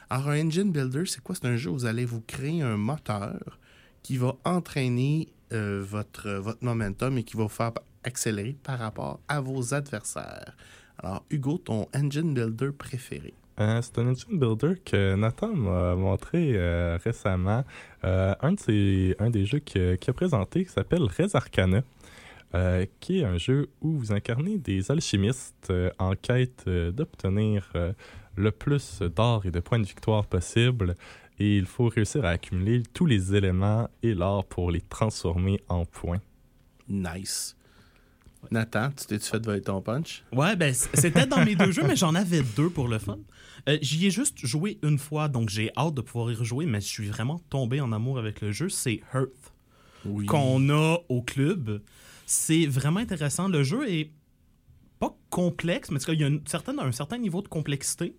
Alors, 0.09 0.31
un 0.31 0.47
engine 0.47 0.73
builder, 0.73 1.05
c'est 1.07 1.23
quoi? 1.23 1.35
C'est 1.35 1.47
un 1.47 1.57
jeu 1.57 1.71
où 1.71 1.75
vous 1.75 1.87
allez 1.87 2.07
vous 2.07 2.23
créer 2.23 2.63
un 2.63 2.79
moteur 2.79 3.59
qui 4.03 4.17
va 4.17 4.37
entraîner 4.45 5.29
euh, 5.53 5.85
votre, 5.87 6.31
votre 6.31 6.65
momentum 6.65 7.19
et 7.19 7.23
qui 7.23 7.37
va 7.37 7.43
vous 7.43 7.49
faire 7.51 7.73
accélérer 8.03 8.57
par 8.63 8.79
rapport 8.79 9.21
à 9.29 9.41
vos 9.43 9.75
adversaires. 9.75 10.57
Alors, 10.99 11.25
Hugo, 11.31 11.59
ton 11.59 11.87
engine 11.95 12.33
builder 12.33 12.71
préféré? 12.73 13.35
Euh, 13.61 13.83
c'est 13.83 13.99
un 13.99 14.07
engine 14.07 14.39
builder 14.39 14.75
que 14.85 15.17
Nathan 15.17 15.49
m'a 15.49 15.97
montré 15.97 16.53
euh, 16.55 16.99
récemment. 17.03 17.65
Euh, 18.05 18.35
un, 18.41 19.31
des 19.31 19.45
jeux 19.45 19.59
qu'il 19.59 19.99
a 20.07 20.13
présenté 20.13 20.65
qui 20.65 20.71
s'appelle 20.71 21.03
Res 21.03 21.35
Arcana, 21.35 21.83
qui 23.01 23.21
est 23.21 23.25
un 23.25 23.37
jeu 23.37 23.69
où 23.81 23.99
vous 23.99 24.13
incarnez 24.13 24.59
des 24.59 24.91
alchimistes 24.91 25.73
en 25.99 26.15
quête 26.15 26.69
d'obtenir 26.69 27.71
le 28.37 28.51
plus 28.53 29.01
d'or 29.01 29.45
et 29.45 29.51
de 29.51 29.61
points 29.61 29.81
de 29.81 29.87
victoire 29.87 30.25
possible. 30.25 30.95
Et 31.41 31.57
il 31.57 31.67
faut 31.67 31.89
réussir 31.89 32.25
à 32.25 32.31
accumuler 32.31 32.83
tous 32.95 33.07
les 33.07 33.35
éléments 33.35 33.89
et 34.03 34.15
l'or 34.15 34.45
pour 34.45 34.71
les 34.71 34.81
transformer 34.81 35.61
en 35.69 35.85
points. 35.85 36.21
Nice. 36.89 37.58
Nathan, 38.51 38.91
tu 38.97 39.07
t'es-tu 39.07 39.29
fait 39.29 39.45
voler 39.45 39.61
ton 39.61 39.83
punch? 39.83 40.23
Ouais, 40.33 40.57
ben 40.57 40.73
c'était 40.73 41.27
dans 41.27 41.45
mes 41.45 41.55
deux 41.57 41.71
jeux, 41.73 41.83
mais 41.87 41.97
j'en 41.97 42.15
avais 42.15 42.43
deux 42.57 42.71
pour 42.71 42.89
le 42.89 42.99
fun. 42.99 43.19
Euh, 43.69 43.79
J'y 43.83 44.07
ai 44.07 44.11
juste 44.11 44.39
joué 44.47 44.79
une 44.83 44.99
fois, 44.99 45.29
donc 45.29 45.49
j'ai 45.49 45.71
hâte 45.77 45.95
de 45.95 46.01
pouvoir 46.01 46.31
y 46.31 46.35
rejouer, 46.35 46.65
mais 46.67 46.81
je 46.81 46.87
suis 46.87 47.09
vraiment 47.09 47.41
tombé 47.51 47.81
en 47.81 47.93
amour 47.93 48.19
avec 48.19 48.41
le 48.41 48.53
jeu. 48.53 48.69
C'est 48.69 49.01
Hearth 49.13 49.53
Oui. 50.05 50.27
qu'on 50.27 50.71
a 50.71 50.99
au 51.09 51.21
club. 51.23 51.83
C'est 52.27 52.67
vraiment 52.67 53.01
intéressant. 53.01 53.49
Le 53.49 53.63
jeu 53.65 53.89
est 53.91 54.13
pas 54.99 55.17
complexe, 55.31 55.91
mais 55.91 55.99
il 56.09 56.21
y 56.21 56.25
a 56.25 56.29
une 56.29 56.47
certaine, 56.47 56.79
un 56.81 56.93
certain 56.93 57.19
niveau 57.19 57.43
de 57.43 57.49
complexité 57.49 58.15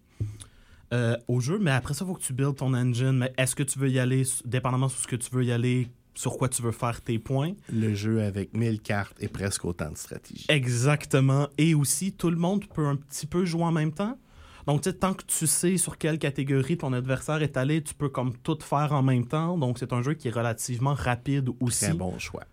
euh, 0.94 1.16
au 1.28 1.40
jeu. 1.40 1.60
Mais 1.60 1.72
après 1.72 1.94
ça, 1.94 2.06
il 2.06 2.08
faut 2.08 2.16
que 2.16 2.24
tu 2.24 2.34
builds 2.34 2.56
ton 2.56 2.74
engine. 2.74 3.14
Mais 3.14 3.34
est-ce 3.38 3.56
que 3.56 3.64
tu 3.64 3.80
veux 3.80 3.90
y 3.90 4.00
aller, 4.00 4.24
dépendamment 4.46 4.90
sur 4.90 5.00
ce 5.00 5.08
que 5.08 5.16
tu 5.16 5.30
veux 5.32 5.44
y 5.46 5.52
aller, 5.52 5.88
sur 6.20 6.38
quoi 6.38 6.50
tu 6.50 6.62
veux 6.62 6.74
faire 6.74 7.00
tes 7.00 7.18
points. 7.18 7.54
Le 7.72 7.96
jeu 7.96 8.22
avec 8.22 8.54
1000 8.54 8.82
cartes 8.82 9.16
et 9.22 9.30
presque 9.30 9.64
autant 9.64 9.90
de 9.90 9.96
stratégie. 9.96 10.46
Exactement. 10.50 11.48
Et 11.58 11.74
aussi, 11.74 12.12
tout 12.12 12.30
le 12.30 12.36
monde 12.36 12.66
peut 12.68 12.86
un 12.86 12.98
petit 12.98 13.26
peu 13.26 13.46
jouer 13.46 13.64
en 13.64 13.72
même 13.72 13.94
temps. 13.94 14.20
Donc, 14.68 14.82
tant 15.00 15.14
que 15.14 15.24
tu 15.24 15.48
sais 15.48 15.78
sur 15.78 15.98
quelle 15.98 16.20
catégorie 16.20 16.78
ton 16.78 16.92
adversaire 16.92 17.42
est 17.42 17.56
allé, 17.56 17.82
tu 17.82 17.94
peux 17.94 18.10
comme 18.10 18.34
tout 18.44 18.58
faire 18.60 18.92
en 18.92 19.02
même 19.02 19.28
temps. 19.28 19.58
Donc, 19.58 19.80
c'est 19.80 19.94
un 19.94 20.02
jeu 20.02 20.14
qui 20.14 20.28
est 20.28 20.32
relativement 20.32 20.94
rapide 20.94 21.52
aussi. 21.62 21.86
Très 21.86 21.94
bon 21.94 22.20
choix. 22.20 22.44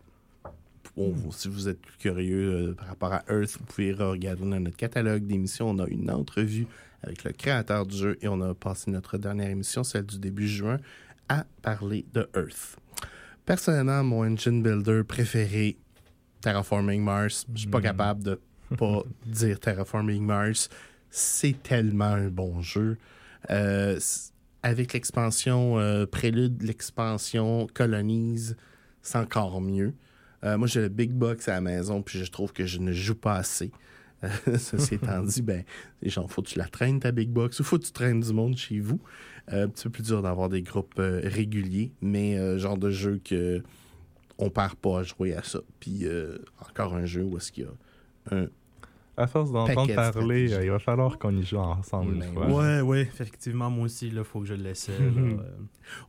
Bon, 0.97 1.13
Si 1.33 1.49
vous 1.49 1.69
êtes 1.69 1.81
plus 1.81 1.99
curieux 1.99 2.69
euh, 2.69 2.75
par 2.75 2.87
rapport 2.87 3.13
à 3.15 3.25
Earth, 3.29 3.59
vous 3.59 3.65
pouvez 3.65 3.93
regarder 3.93 4.43
dans 4.43 4.61
notre 4.61 4.77
catalogue 4.77 5.27
d'émissions. 5.27 5.71
On 5.71 5.81
a 5.81 5.89
une 5.89 6.09
entrevue 6.13 6.69
avec 7.03 7.25
le 7.25 7.33
créateur 7.33 7.85
du 7.85 7.97
jeu 7.97 8.17
et 8.23 8.29
on 8.29 8.41
a 8.43 8.55
passé 8.55 8.93
notre 8.93 9.19
dernière 9.19 9.51
émission, 9.51 9.83
celle 9.83 10.07
du 10.07 10.21
début 10.21 10.47
juin, 10.47 10.79
à 11.29 11.45
parler 11.63 12.07
de 12.15 12.31
Earth. 12.37 12.79
Personnellement, 13.47 14.03
mon 14.03 14.25
engine 14.25 14.61
builder 14.61 15.03
préféré, 15.05 15.77
Terraforming 16.41 17.01
Mars. 17.01 17.47
Je 17.55 17.61
suis 17.61 17.69
pas 17.69 17.81
capable 17.81 18.25
de 18.25 18.41
pas 18.77 19.03
dire 19.27 19.61
Terraforming 19.61 20.25
Mars. 20.25 20.69
C'est 21.11 21.63
tellement 21.63 22.07
un 22.07 22.27
bon 22.27 22.61
jeu. 22.61 22.99
Euh, 23.51 24.01
avec 24.65 24.93
l'expansion 24.93 25.79
euh, 25.79 26.07
Prélude, 26.07 26.61
l'expansion 26.63 27.69
Colonize, 27.73 28.57
c'est 29.01 29.19
encore 29.19 29.61
mieux. 29.61 29.95
Euh, 30.43 30.59
moi, 30.59 30.67
j'ai 30.67 30.81
le 30.81 30.89
Big 30.89 31.13
Box 31.13 31.47
à 31.49 31.53
la 31.53 31.61
maison, 31.61 32.03
puis 32.03 32.19
je 32.19 32.31
trouve 32.31 32.53
que 32.53 32.67
je 32.67 32.79
ne 32.79 32.91
joue 32.91 33.15
pas 33.15 33.37
assez. 33.37 33.71
Ceci 34.59 34.95
étant 34.97 35.23
dit, 35.23 35.43
ben, 35.43 35.63
les 36.03 36.11
gens, 36.11 36.27
faut 36.29 36.43
que 36.43 36.49
tu 36.49 36.59
la 36.59 36.67
traînes, 36.69 37.01
ta 37.01 37.13
Big 37.13 37.31
Box, 37.31 37.61
ou 37.61 37.65
faut 37.65 37.79
que 37.79 37.85
tu 37.85 37.93
traînes 37.93 38.21
du 38.21 38.33
monde 38.33 38.57
chez 38.57 38.81
vous. 38.81 39.01
Euh, 39.53 39.65
un 39.65 39.69
petit 39.69 39.85
peu 39.85 39.91
plus 39.91 40.03
dur 40.03 40.23
d'avoir 40.23 40.49
des 40.49 40.63
groupes 40.63 40.95
euh, 40.99 41.21
réguliers, 41.25 41.93
mais 42.01 42.37
euh, 42.37 42.59
genre 42.59 42.77
de 42.79 42.91
jeu 42.91 43.21
que 43.25 43.63
on 44.39 44.51
perd 44.51 44.75
pas 44.75 45.01
à 45.01 45.03
jouer 45.03 45.35
à 45.35 45.43
ça. 45.43 45.61
Puis 45.81 46.01
euh, 46.03 46.39
encore 46.69 46.95
un 46.95 47.07
jeu 47.07 47.23
où 47.23 47.37
est-ce 47.37 47.53
qu'il 47.53 47.65
y 47.65 47.67
a 47.67 48.37
un 48.37 48.49
À 49.17 49.27
force 49.29 49.53
d'entendre 49.53 49.87
de 49.89 49.95
parler, 49.95 50.53
euh, 50.53 50.65
il 50.65 50.71
va 50.71 50.79
falloir 50.81 51.17
qu'on 51.19 51.35
y 51.37 51.45
joue 51.45 51.57
ensemble 51.59 52.15
une 52.15 52.21
Ben 52.21 52.33
fois. 52.35 52.47
Ouais, 52.49 52.81
ouais, 52.81 53.01
effectivement, 53.03 53.71
moi 53.71 53.85
aussi, 53.85 54.09
il 54.09 54.25
faut 54.25 54.41
que 54.41 54.47
je 54.47 54.55
l'essaie. 54.55 54.99
là. 54.99 55.05
Euh, 55.23 55.37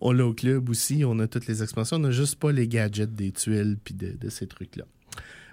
On 0.02 0.12
l'a 0.12 0.26
au 0.26 0.34
club 0.34 0.68
aussi, 0.70 1.04
on 1.06 1.20
a 1.20 1.28
toutes 1.28 1.46
les 1.48 1.62
expansions, 1.62 1.98
on 1.98 2.00
n'a 2.00 2.12
juste 2.12 2.38
pas 2.40 2.52
les 2.52 2.68
gadgets 2.68 3.14
des 3.14 3.32
tuiles 3.32 3.78
puis 3.84 3.94
de, 3.94 4.14
de 4.20 4.30
ces 4.30 4.48
trucs-là. 4.48 4.86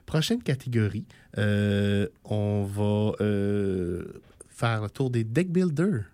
Prochaine 0.06 0.42
catégorie, 0.42 1.06
euh, 1.38 2.08
on 2.24 2.64
va 2.64 3.12
euh, 3.20 4.04
faire 4.48 4.82
le 4.82 4.90
tour 4.90 5.10
des 5.10 5.24
deck 5.24 5.50
builders. 5.50 6.04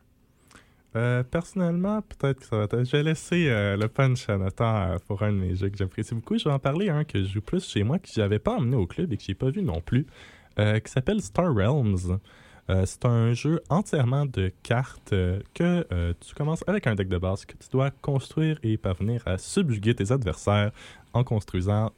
Euh, 0.96 1.22
personnellement, 1.22 2.02
peut-être 2.02 2.40
que 2.40 2.46
ça 2.46 2.56
va 2.56 2.64
être. 2.64 2.84
Je 2.84 2.90
vais 2.90 3.02
laisser 3.02 3.48
euh, 3.48 3.76
le 3.76 3.86
punch 3.86 4.28
à 4.28 4.36
Nathan 4.38 4.74
euh, 4.74 4.96
pour 5.06 5.22
un 5.22 5.32
de 5.32 5.54
jeux 5.54 5.68
que 5.68 5.76
j'apprécie 5.76 6.14
beaucoup. 6.14 6.36
Je 6.36 6.44
vais 6.44 6.50
en 6.50 6.58
parler 6.58 6.88
un 6.88 7.04
que 7.04 7.22
je 7.22 7.28
joue 7.28 7.40
plus 7.40 7.64
chez 7.64 7.84
moi, 7.84 7.98
que 7.98 8.08
j'avais 8.12 8.40
pas 8.40 8.56
emmené 8.56 8.76
au 8.76 8.86
club 8.86 9.12
et 9.12 9.16
que 9.16 9.22
j'ai 9.22 9.34
pas 9.34 9.50
vu 9.50 9.62
non 9.62 9.80
plus, 9.80 10.06
qui 10.56 10.90
s'appelle 10.90 11.22
Star 11.22 11.54
Realms. 11.54 12.18
C'est 12.84 13.04
un 13.04 13.32
jeu 13.32 13.60
entièrement 13.68 14.26
de 14.26 14.52
cartes 14.62 15.14
que 15.54 15.86
tu 16.20 16.34
commences 16.34 16.62
avec 16.66 16.86
un 16.86 16.94
deck 16.94 17.08
de 17.08 17.18
base 17.18 17.44
que 17.44 17.54
tu 17.54 17.68
dois 17.72 17.90
construire 17.90 18.58
et 18.62 18.76
parvenir 18.76 19.22
à 19.26 19.38
subjuguer 19.38 19.94
tes 19.94 20.12
adversaires 20.12 20.70
en 21.14 21.24
construisant 21.24 21.92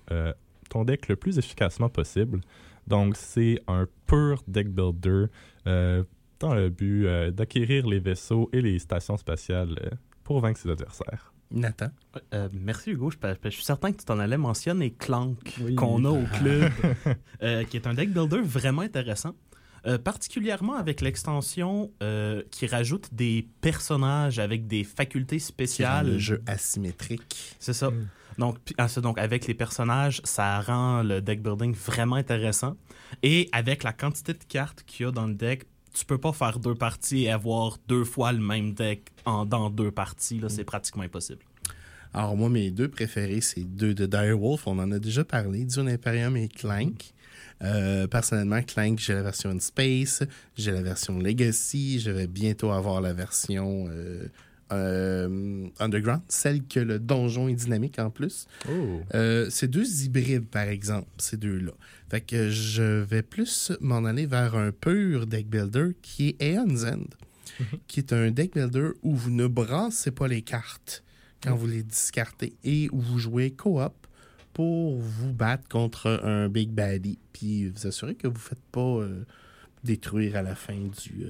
ton 0.72 0.84
deck 0.84 1.08
le 1.08 1.16
plus 1.16 1.38
efficacement 1.38 1.88
possible. 1.88 2.40
Donc, 2.86 3.16
c'est 3.16 3.60
un 3.68 3.86
pur 4.06 4.42
deck 4.48 4.68
builder 4.68 5.26
euh, 5.66 6.02
dans 6.40 6.54
le 6.54 6.68
but 6.70 7.06
euh, 7.06 7.30
d'acquérir 7.30 7.86
les 7.86 8.00
vaisseaux 8.00 8.48
et 8.52 8.60
les 8.60 8.78
stations 8.78 9.16
spatiales 9.16 9.76
euh, 9.84 9.90
pour 10.24 10.40
vaincre 10.40 10.58
ses 10.58 10.70
adversaires. 10.70 11.32
Nathan. 11.50 11.88
Euh, 12.32 12.48
merci 12.58 12.90
Hugo. 12.92 13.10
Je, 13.10 13.16
je- 13.22 13.34
je 13.44 13.48
suis 13.50 13.62
certain 13.64 13.92
que 13.92 13.98
tu 13.98 14.04
t'en 14.06 14.18
allais 14.18 14.38
mentionner 14.38 14.90
Clank 14.92 15.38
Oui. 15.60 15.74
qu'on 15.74 16.04
a 16.06 16.08
au 16.10 16.22
club, 16.38 16.72
euh, 17.42 17.64
qui 17.64 17.76
est 17.76 17.86
un 17.86 17.94
deck 17.94 18.10
builder 18.12 18.40
vraiment 18.42 18.82
intéressant. 18.82 19.34
Euh, 19.84 19.98
particulièrement 19.98 20.74
avec 20.76 21.00
l'extension 21.00 21.90
euh, 22.04 22.42
qui 22.52 22.66
rajoute 22.66 23.12
des 23.12 23.48
personnages 23.60 24.38
avec 24.38 24.66
des 24.68 24.84
facultés 24.84 25.40
spéciales. 25.40 26.06
le 26.06 26.18
jeu 26.18 26.40
asymétrique. 26.46 27.56
C'est 27.58 27.72
ça. 27.74 27.90
Mm. 27.90 28.08
Donc, 28.38 28.58
ah, 28.78 28.88
donc, 29.00 29.18
avec 29.18 29.46
les 29.46 29.54
personnages, 29.54 30.20
ça 30.24 30.60
rend 30.60 31.02
le 31.02 31.20
deck 31.20 31.42
building 31.42 31.74
vraiment 31.74 32.16
intéressant. 32.16 32.76
Et 33.22 33.48
avec 33.52 33.82
la 33.82 33.92
quantité 33.92 34.32
de 34.32 34.44
cartes 34.48 34.82
qu'il 34.86 35.06
y 35.06 35.08
a 35.08 35.12
dans 35.12 35.26
le 35.26 35.34
deck, 35.34 35.64
tu 35.92 36.04
peux 36.04 36.18
pas 36.18 36.32
faire 36.32 36.58
deux 36.58 36.74
parties 36.74 37.24
et 37.24 37.30
avoir 37.30 37.78
deux 37.86 38.04
fois 38.04 38.32
le 38.32 38.40
même 38.40 38.72
deck 38.72 39.08
en, 39.24 39.44
dans 39.44 39.70
deux 39.70 39.90
parties. 39.90 40.38
Là, 40.38 40.48
C'est 40.48 40.64
pratiquement 40.64 41.02
impossible. 41.02 41.42
Alors, 42.14 42.36
moi, 42.36 42.48
mes 42.48 42.70
deux 42.70 42.88
préférés, 42.88 43.40
c'est 43.40 43.64
deux 43.64 43.94
de 43.94 44.06
Direwolf. 44.06 44.66
On 44.66 44.78
en 44.78 44.90
a 44.92 44.98
déjà 44.98 45.24
parlé, 45.24 45.64
Dune 45.64 45.88
Imperium 45.88 46.36
et 46.36 46.48
Clank. 46.48 47.12
Euh, 47.62 48.06
personnellement, 48.06 48.62
Clank, 48.62 48.98
j'ai 48.98 49.14
la 49.14 49.22
version 49.22 49.50
in 49.50 49.60
Space, 49.60 50.22
j'ai 50.56 50.72
la 50.72 50.82
version 50.82 51.18
Legacy, 51.18 52.00
je 52.00 52.10
vais 52.10 52.26
bientôt 52.26 52.72
avoir 52.72 53.00
la 53.00 53.12
version 53.12 53.86
euh, 53.88 54.26
euh, 54.72 55.66
Underground, 55.78 56.22
celle 56.28 56.62
que 56.64 56.80
le 56.80 56.98
donjon 56.98 57.48
est 57.48 57.54
dynamique 57.54 57.98
en 57.98 58.10
plus. 58.10 58.46
Oh! 58.68 59.00
Euh, 59.14 59.48
c'est 59.50 59.68
deux 59.68 60.04
hybrides, 60.04 60.46
par 60.46 60.68
exemple, 60.68 61.08
ces 61.18 61.36
deux-là. 61.36 61.72
Fait 62.10 62.20
que 62.20 62.50
je 62.50 63.00
vais 63.02 63.22
plus 63.22 63.72
m'en 63.80 64.04
aller 64.04 64.26
vers 64.26 64.54
un 64.54 64.72
pur 64.72 65.26
deck 65.26 65.48
builder 65.48 65.90
qui 66.02 66.36
est 66.38 66.54
Aeon's 66.54 66.84
End, 66.84 67.06
qui 67.86 68.00
est 68.00 68.12
un 68.12 68.30
deck 68.30 68.54
builder 68.54 68.90
où 69.02 69.14
vous 69.14 69.30
ne 69.30 69.46
brassez 69.46 70.10
pas 70.10 70.28
les 70.28 70.42
cartes 70.42 71.02
quand 71.42 71.56
vous 71.56 71.66
les 71.66 71.82
discartez 71.82 72.54
et 72.64 72.88
où 72.92 73.00
vous 73.00 73.18
jouez 73.18 73.50
coop 73.50 73.94
pour 74.52 74.98
vous 74.98 75.32
battre 75.32 75.66
contre 75.68 76.20
un 76.22 76.48
big 76.48 76.70
baddie 76.70 77.18
puis 77.32 77.68
vous 77.68 77.86
assurer 77.86 78.14
que 78.14 78.28
vous 78.28 78.34
ne 78.34 78.38
faites 78.38 78.62
pas 78.70 78.80
euh, 78.80 79.24
détruire 79.82 80.36
à 80.36 80.42
la 80.42 80.54
fin 80.54 80.76
du, 80.76 81.24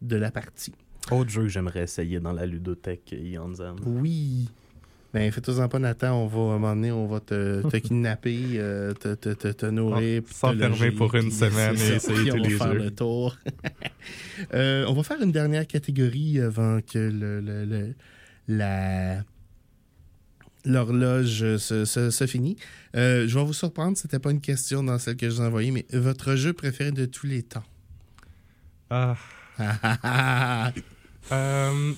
de 0.00 0.16
la 0.16 0.30
partie. 0.30 0.72
Autre 1.10 1.30
jeu 1.30 1.42
que 1.42 1.48
j'aimerais 1.48 1.82
essayer 1.82 2.20
dans 2.20 2.32
la 2.32 2.46
ludothèque 2.46 3.12
Yanzan. 3.12 3.76
Oui. 3.84 4.48
Ben, 5.12 5.30
fais-toi-en 5.30 5.68
pas, 5.68 5.78
Nathan. 5.78 6.14
On 6.22 6.26
va, 6.26 6.38
à 6.38 6.56
un 6.56 6.58
moment 6.58 6.74
donné, 6.74 6.90
on 6.92 7.06
va 7.06 7.20
te, 7.20 7.68
te 7.68 7.76
kidnapper, 7.86 8.52
euh, 8.54 8.94
te, 8.94 9.14
te, 9.14 9.30
te, 9.30 9.48
te 9.48 9.66
nourrir. 9.66 10.22
te 10.24 10.32
S'enfermer 10.32 10.90
pour 10.92 11.14
une 11.14 11.30
semaine 11.30 11.76
et 11.76 11.96
essayer 11.96 12.30
tous 12.30 12.38
on 12.38 12.42
va 12.42 12.48
les 12.48 12.56
faire 12.56 12.72
jeux. 12.72 12.78
le 12.78 12.90
tour. 12.90 13.36
Euh, 14.54 14.84
on 14.88 14.94
va 14.94 15.02
faire 15.04 15.22
une 15.22 15.30
dernière 15.30 15.66
catégorie 15.66 16.40
avant 16.40 16.80
que 16.80 16.98
le, 16.98 17.40
le- 17.40 17.64
le- 17.64 17.94
la 18.48 19.22
l'horloge 20.64 21.56
se, 21.56 21.84
se, 21.84 22.10
se 22.10 22.26
finit. 22.26 22.56
Euh, 22.96 23.26
je 23.28 23.38
vais 23.38 23.44
vous 23.44 23.52
surprendre, 23.52 23.96
c'était 23.96 24.18
pas 24.18 24.30
une 24.30 24.40
question 24.40 24.82
dans 24.82 24.98
celle 24.98 25.16
que 25.16 25.28
je 25.28 25.36
vous 25.36 25.42
ai 25.42 25.46
envoyée, 25.46 25.70
mais 25.70 25.86
votre 25.92 26.34
jeu 26.36 26.52
préféré 26.52 26.90
de 26.92 27.04
tous 27.04 27.26
les 27.26 27.42
temps? 27.42 27.62
Ah, 28.90 29.16
euh, 31.32 31.92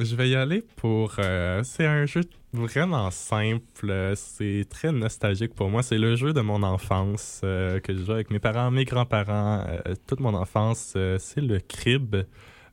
je 0.00 0.16
vais 0.16 0.28
y 0.28 0.34
aller 0.36 0.64
pour. 0.76 1.14
euh, 1.18 1.62
c'est 1.64 1.86
un 1.86 2.06
jeu 2.06 2.22
vraiment 2.52 3.10
simple. 3.10 4.12
C'est 4.16 4.66
très 4.68 4.92
nostalgique 4.92 5.54
pour 5.54 5.68
moi. 5.70 5.82
C'est 5.82 5.98
le 5.98 6.16
jeu 6.16 6.32
de 6.32 6.40
mon 6.40 6.62
enfance 6.62 7.40
euh, 7.44 7.80
que 7.80 7.94
je 7.94 8.02
joue 8.04 8.12
avec 8.12 8.30
mes 8.30 8.38
parents, 8.38 8.70
mes 8.70 8.84
grands-parents, 8.84 9.64
euh, 9.68 9.94
toute 10.06 10.20
mon 10.20 10.34
enfance. 10.34 10.94
euh, 10.96 11.18
c'est 11.18 11.40
le 11.40 11.58
Crib. 11.60 12.16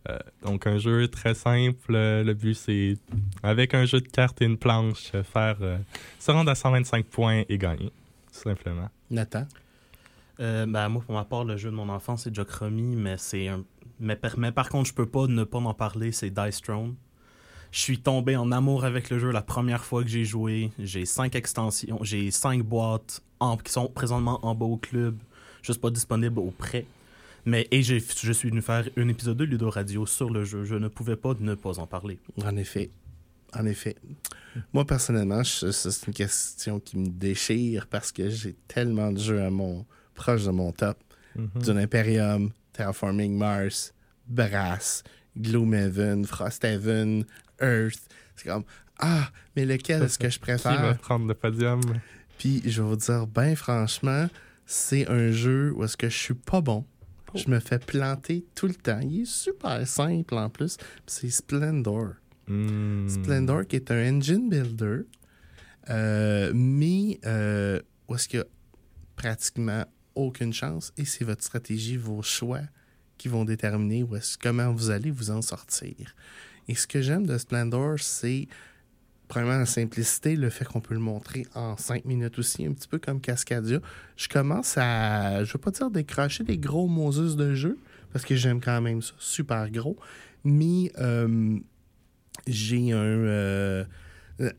Euh, 0.10 0.20
donc, 0.44 0.68
un 0.68 0.78
jeu 0.78 1.08
très 1.08 1.34
simple. 1.34 1.94
Le 1.94 2.34
but, 2.34 2.56
c'est, 2.56 2.98
avec 3.42 3.74
un 3.74 3.86
jeu 3.86 4.02
de 4.02 4.08
cartes 4.08 4.42
et 4.42 4.46
une 4.46 4.58
planche, 4.58 5.12
faire 5.34 5.58
euh, 5.62 5.78
se 6.20 6.30
rendre 6.32 6.52
à 6.52 6.56
125 6.56 7.06
points 7.06 7.44
et 7.48 7.58
gagner, 7.58 7.92
tout 8.34 8.40
simplement. 8.40 8.90
Nathan? 9.10 9.48
Euh, 10.42 10.66
ben, 10.66 10.90
moi, 10.90 11.02
pour 11.06 11.16
ma 11.16 11.24
part, 11.24 11.46
le 11.46 11.56
jeu 11.56 11.70
de 11.72 11.76
mon 11.76 11.88
enfance, 11.88 12.24
c'est 12.24 12.36
Jokromi, 12.36 12.98
mais 12.98 13.16
c'est 13.18 13.48
un... 13.48 13.64
Mais 14.00 14.16
par, 14.16 14.38
mais 14.38 14.52
par 14.52 14.70
contre, 14.70 14.90
je 14.90 14.94
peux 14.94 15.06
pas 15.06 15.28
ne 15.28 15.44
pas 15.44 15.60
en 15.60 15.74
parler, 15.74 16.12
c'est 16.12 16.30
Dice 16.30 16.62
Throne. 16.62 16.96
Je 17.72 17.80
suis 17.80 18.00
tombé 18.00 18.36
en 18.36 18.52
amour 18.52 18.86
avec 18.86 19.10
le 19.10 19.18
jeu 19.18 19.32
la 19.32 19.42
première 19.42 19.84
fois 19.84 20.04
que 20.04 20.10
j'ai 20.10 20.26
joué. 20.26 20.72
J'ai 20.78 21.06
cinq 21.06 21.36
extensions, 21.36 22.00
j'ai 22.04 22.30
cinq 22.32 22.62
boîtes 22.64 23.22
en- 23.40 23.58
qui 23.58 23.72
sont 23.72 23.88
présentement 23.88 24.40
en 24.46 24.54
bas 24.54 24.66
au 24.66 24.78
club, 24.78 25.18
juste 25.64 25.82
pas 25.82 25.90
disponibles 25.90 26.40
au 26.40 26.52
prêt. 26.52 26.86
Mais 27.46 27.68
et 27.72 27.82
je 27.84 27.98
suis 28.32 28.50
venu 28.50 28.62
faire 28.62 28.88
un 28.96 29.08
épisode 29.10 29.38
de 29.38 29.44
Ludo 29.44 29.70
Radio 29.70 30.06
sur 30.06 30.30
le 30.30 30.46
jeu. 30.46 30.64
Je 30.64 30.76
ne 30.76 30.88
pouvais 30.88 31.16
pas 31.18 31.34
ne 31.40 31.56
pas 31.56 31.80
en 31.80 31.88
parler. 31.88 32.20
En 32.44 32.56
effet. 32.58 32.90
En 33.56 33.66
effet. 33.66 33.96
Moi, 34.72 34.86
personnellement, 34.86 35.44
c'est 35.44 36.08
une 36.08 36.14
question 36.14 36.80
qui 36.80 36.98
me 36.98 37.08
déchire 37.08 37.88
parce 37.88 38.12
que 38.12 38.30
j'ai 38.30 38.56
tellement 38.68 39.12
de 39.12 39.20
jeux 39.20 39.42
à 39.42 39.50
mon, 39.50 39.86
proche 40.14 40.46
de 40.46 40.52
mon 40.52 40.72
top. 40.72 40.98
Dune 41.56 41.80
Imperium, 41.80 42.52
Terraforming 42.74 43.38
Mars, 43.38 43.94
Brass, 44.28 45.04
Gloomhaven, 45.40 46.26
Frosthaven, 46.26 47.26
Earth. 47.62 48.08
C'est 48.36 48.50
comme, 48.50 48.64
ah, 49.00 49.30
mais 49.56 49.66
lequel 49.66 50.04
est-ce 50.04 50.18
que 50.20 50.30
je 50.30 50.40
Qui 50.40 50.46
va 50.52 50.58
préfère? 50.58 50.98
prendre 51.00 51.28
le 51.28 51.34
podium? 51.34 51.82
Puis 52.38 52.62
je 52.66 52.82
vais 52.82 52.88
vous 52.90 52.96
dire, 52.96 53.28
ben 53.28 53.56
franchement, 53.56 54.28
c'est 54.66 55.08
un 55.10 55.32
jeu 55.32 55.72
où 55.76 55.84
est-ce 55.84 55.98
que 55.98 56.10
je 56.10 56.18
suis 56.18 56.34
pas 56.34 56.62
bon. 56.62 56.86
Je 57.36 57.50
me 57.50 57.60
fais 57.60 57.80
planter 57.80 58.46
tout 58.54 58.68
le 58.68 58.76
temps. 58.76 59.00
Il 59.02 59.22
est 59.22 59.26
super 59.26 59.88
simple 59.88 60.36
en 60.36 60.50
plus. 60.50 60.78
C'est 61.08 61.30
Splendor. 61.32 62.10
Hmm. 62.48 63.08
Splendor, 63.10 63.66
qui 63.66 63.78
est 63.78 63.90
un 63.92 64.18
engine 64.18 64.50
builder 64.50 65.02
Euh, 65.90 66.52
mais 66.54 67.20
euh, 67.26 67.80
où 68.08 68.16
est-ce 68.16 68.28
qu'il 68.30 68.40
y 68.40 68.42
a 68.42 68.46
pratiquement 69.16 69.84
aucune 70.16 70.54
chance 70.54 70.94
et 70.98 71.06
c'est 71.06 71.24
votre 71.24 71.44
stratégie, 71.44 71.98
vos 71.98 72.22
choix 72.22 72.62
qui 73.18 73.28
vont 73.28 73.46
déterminer 73.46 74.06
comment 74.42 74.72
vous 74.72 74.90
allez 74.90 75.12
vous 75.12 75.32
en 75.32 75.42
sortir. 75.42 76.16
Et 76.68 76.76
ce 76.76 76.88
que 76.88 77.02
j'aime 77.02 77.26
de 77.26 77.38
Splendor, 77.38 78.00
c'est 78.00 78.48
premièrement 79.28 79.60
la 79.60 79.66
simplicité, 79.66 80.36
le 80.36 80.50
fait 80.50 80.66
qu'on 80.66 80.82
peut 80.82 80.94
le 80.94 81.00
montrer 81.00 81.46
en 81.56 81.78
cinq 81.78 82.06
minutes 82.06 82.38
aussi, 82.40 82.66
un 82.66 82.74
petit 82.74 82.88
peu 82.88 83.00
comme 83.00 83.20
Cascadia. 83.20 83.80
Je 84.16 84.28
commence 84.28 84.78
à, 84.78 85.44
je 85.44 85.54
veux 85.54 85.60
pas 85.60 85.72
dire 85.72 85.90
décrocher 85.90 86.44
des 86.44 86.58
gros 86.58 86.88
Moses 86.88 87.36
de 87.36 87.56
jeu, 87.56 87.78
parce 88.12 88.26
que 88.26 88.36
j'aime 88.36 88.62
quand 88.62 88.80
même 88.82 89.02
ça, 89.02 89.14
super 89.18 89.70
gros, 89.70 89.98
mais 90.44 90.92
euh, 91.00 91.58
j'ai 92.48 92.92
un... 92.92 92.98
euh, 92.98 93.86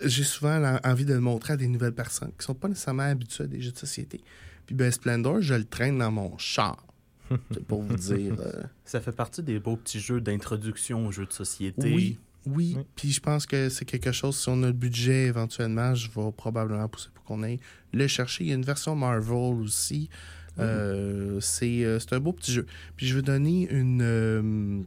j'ai 0.02 0.24
souvent 0.24 0.78
envie 0.84 1.04
de 1.04 1.14
le 1.14 1.20
montrer 1.20 1.54
à 1.54 1.56
des 1.56 1.68
nouvelles 1.68 1.94
personnes 1.94 2.30
qui 2.38 2.44
sont 2.44 2.54
pas 2.54 2.68
nécessairement 2.68 3.02
habituées 3.02 3.44
à 3.44 3.46
des 3.48 3.60
jeux 3.60 3.72
de 3.72 3.78
société. 3.78 4.22
Puis 4.66 4.74
ben 4.74 4.90
Splendor, 4.90 5.40
je 5.40 5.54
le 5.54 5.64
traîne 5.64 5.98
dans 5.98 6.10
mon 6.10 6.36
char. 6.38 6.84
C'est 7.52 7.64
pour 7.64 7.82
vous 7.82 7.96
dire. 7.96 8.34
euh, 8.40 8.62
Ça 8.84 9.00
fait 9.00 9.12
partie 9.12 9.42
des 9.42 9.58
beaux 9.58 9.76
petits 9.76 10.00
jeux 10.00 10.20
d'introduction 10.20 11.06
aux 11.06 11.12
jeux 11.12 11.26
de 11.26 11.32
société. 11.32 11.82
oui, 11.82 12.18
oui. 12.46 12.74
Oui. 12.76 12.84
Puis 12.94 13.10
je 13.10 13.20
pense 13.20 13.46
que 13.46 13.70
c'est 13.70 13.86
quelque 13.86 14.12
chose, 14.12 14.38
si 14.38 14.50
on 14.50 14.62
a 14.64 14.66
le 14.66 14.72
budget 14.74 15.28
éventuellement, 15.28 15.94
je 15.94 16.10
vais 16.10 16.30
probablement 16.36 16.86
pousser 16.88 17.08
pour 17.14 17.24
qu'on 17.24 17.42
aille 17.42 17.58
le 17.94 18.06
chercher. 18.06 18.44
Il 18.44 18.48
y 18.50 18.52
a 18.52 18.54
une 18.54 18.66
version 18.66 18.94
Marvel 18.94 19.62
aussi. 19.62 20.10
Euh, 20.58 21.40
c'est 21.40 21.84
euh, 21.84 21.98
c'est 21.98 22.12
un 22.12 22.20
beau 22.20 22.34
petit 22.34 22.52
jeu. 22.52 22.66
Puis 22.96 23.06
je 23.06 23.14
veux 23.16 23.22
donner 23.22 23.66
une 23.70 24.02
euh, 24.02 24.82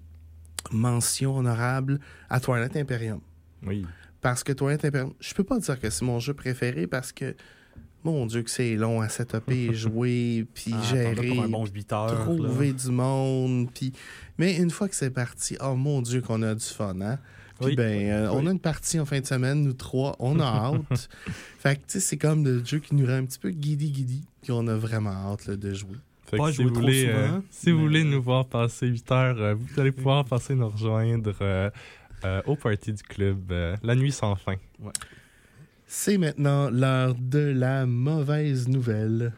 mention 0.72 1.36
honorable 1.38 2.00
à 2.30 2.40
Twilight 2.40 2.76
Imperium. 2.76 3.22
Oui. 3.66 3.86
Parce 4.22 4.44
que 4.44 4.52
Twilight 4.54 4.86
Imperium, 4.86 5.14
je 5.20 5.34
peux 5.34 5.44
pas 5.44 5.58
dire 5.60 5.80
que 5.80 5.90
c'est 5.90 6.06
mon 6.06 6.20
jeu 6.20 6.34
préféré 6.36 6.86
parce 6.88 7.12
que, 7.12 7.36
mon 8.14 8.26
Dieu, 8.26 8.42
que 8.44 8.50
c'est 8.50 8.76
long 8.76 9.02
à 9.02 9.10
setuper, 9.10 9.74
jouer, 9.74 10.46
puis 10.54 10.74
Ah, 10.74 10.82
gérer, 10.84 11.28
pour 11.30 11.44
un 11.44 11.50
bon 11.50 11.66
8 11.66 11.94
heures. 11.94 12.24
trouver 12.24 12.68
là. 12.68 12.74
du 12.74 12.92
monde. 12.92 13.70
Puis... 13.74 13.94
Mais 14.38 14.58
une 14.58 14.70
fois 14.72 14.88
que 14.88 14.96
c'est 14.96 15.10
parti, 15.10 15.58
oh 15.62 15.76
mon 15.76 16.02
Dieu, 16.02 16.22
qu'on 16.22 16.42
a 16.44 16.54
du 16.56 16.66
fun, 16.66 17.00
hein? 17.02 17.18
Puis 17.60 17.70
Oui. 17.70 17.76
ben, 17.76 18.10
euh, 18.10 18.30
on 18.34 18.46
a 18.46 18.52
une 18.52 18.60
partie 18.60 19.00
en 19.00 19.06
fin 19.06 19.20
de 19.20 19.26
semaine, 19.26 19.64
nous 19.64 19.74
trois, 19.74 20.16
on 20.20 20.40
a 20.40 20.44
hâte. 20.92 21.10
fait 21.60 21.76
que, 21.78 21.80
tu 21.82 21.84
sais, 21.88 22.00
c'est 22.00 22.18
comme 22.18 22.46
le 22.46 22.64
jeu 22.64 22.78
qui 22.80 22.94
nous 22.94 23.06
rend 23.08 23.14
un 23.14 23.26
petit 23.26 23.40
peu 23.40 23.50
guidi-guidi, 23.50 24.24
puis 24.44 24.52
on 24.52 24.68
a 24.68 24.76
vraiment 24.76 25.10
hâte 25.32 25.48
là, 25.48 25.56
de 25.56 25.74
jouer. 25.74 25.98
Fait 26.30 26.38
Pas 26.38 26.50
que 26.50 26.56
si 26.58 26.64
vous, 26.64 26.74
voulez, 26.74 27.06
souvent, 27.08 27.18
euh, 27.18 27.40
si 27.50 27.72
vous 27.72 27.80
voulez 27.80 28.04
nous 28.04 28.22
voir 28.22 28.46
passer 28.46 28.86
8 28.88 29.12
heures, 29.12 29.42
euh, 29.42 29.56
vous 29.56 29.80
allez 29.80 29.92
pouvoir 29.94 30.24
passer 30.26 30.54
nous 30.56 30.70
rejoindre 30.70 31.34
euh, 31.42 31.70
euh, 32.26 32.42
au 32.46 32.56
party 32.56 32.94
du 32.94 33.02
club 33.04 33.52
euh, 33.52 33.76
la 33.82 33.96
nuit 33.96 34.12
sans 34.12 34.36
fin. 34.36 34.56
C'est 35.90 36.18
maintenant 36.18 36.70
l'heure 36.70 37.16
de 37.18 37.40
la 37.40 37.86
mauvaise 37.86 38.68
nouvelle. 38.68 39.32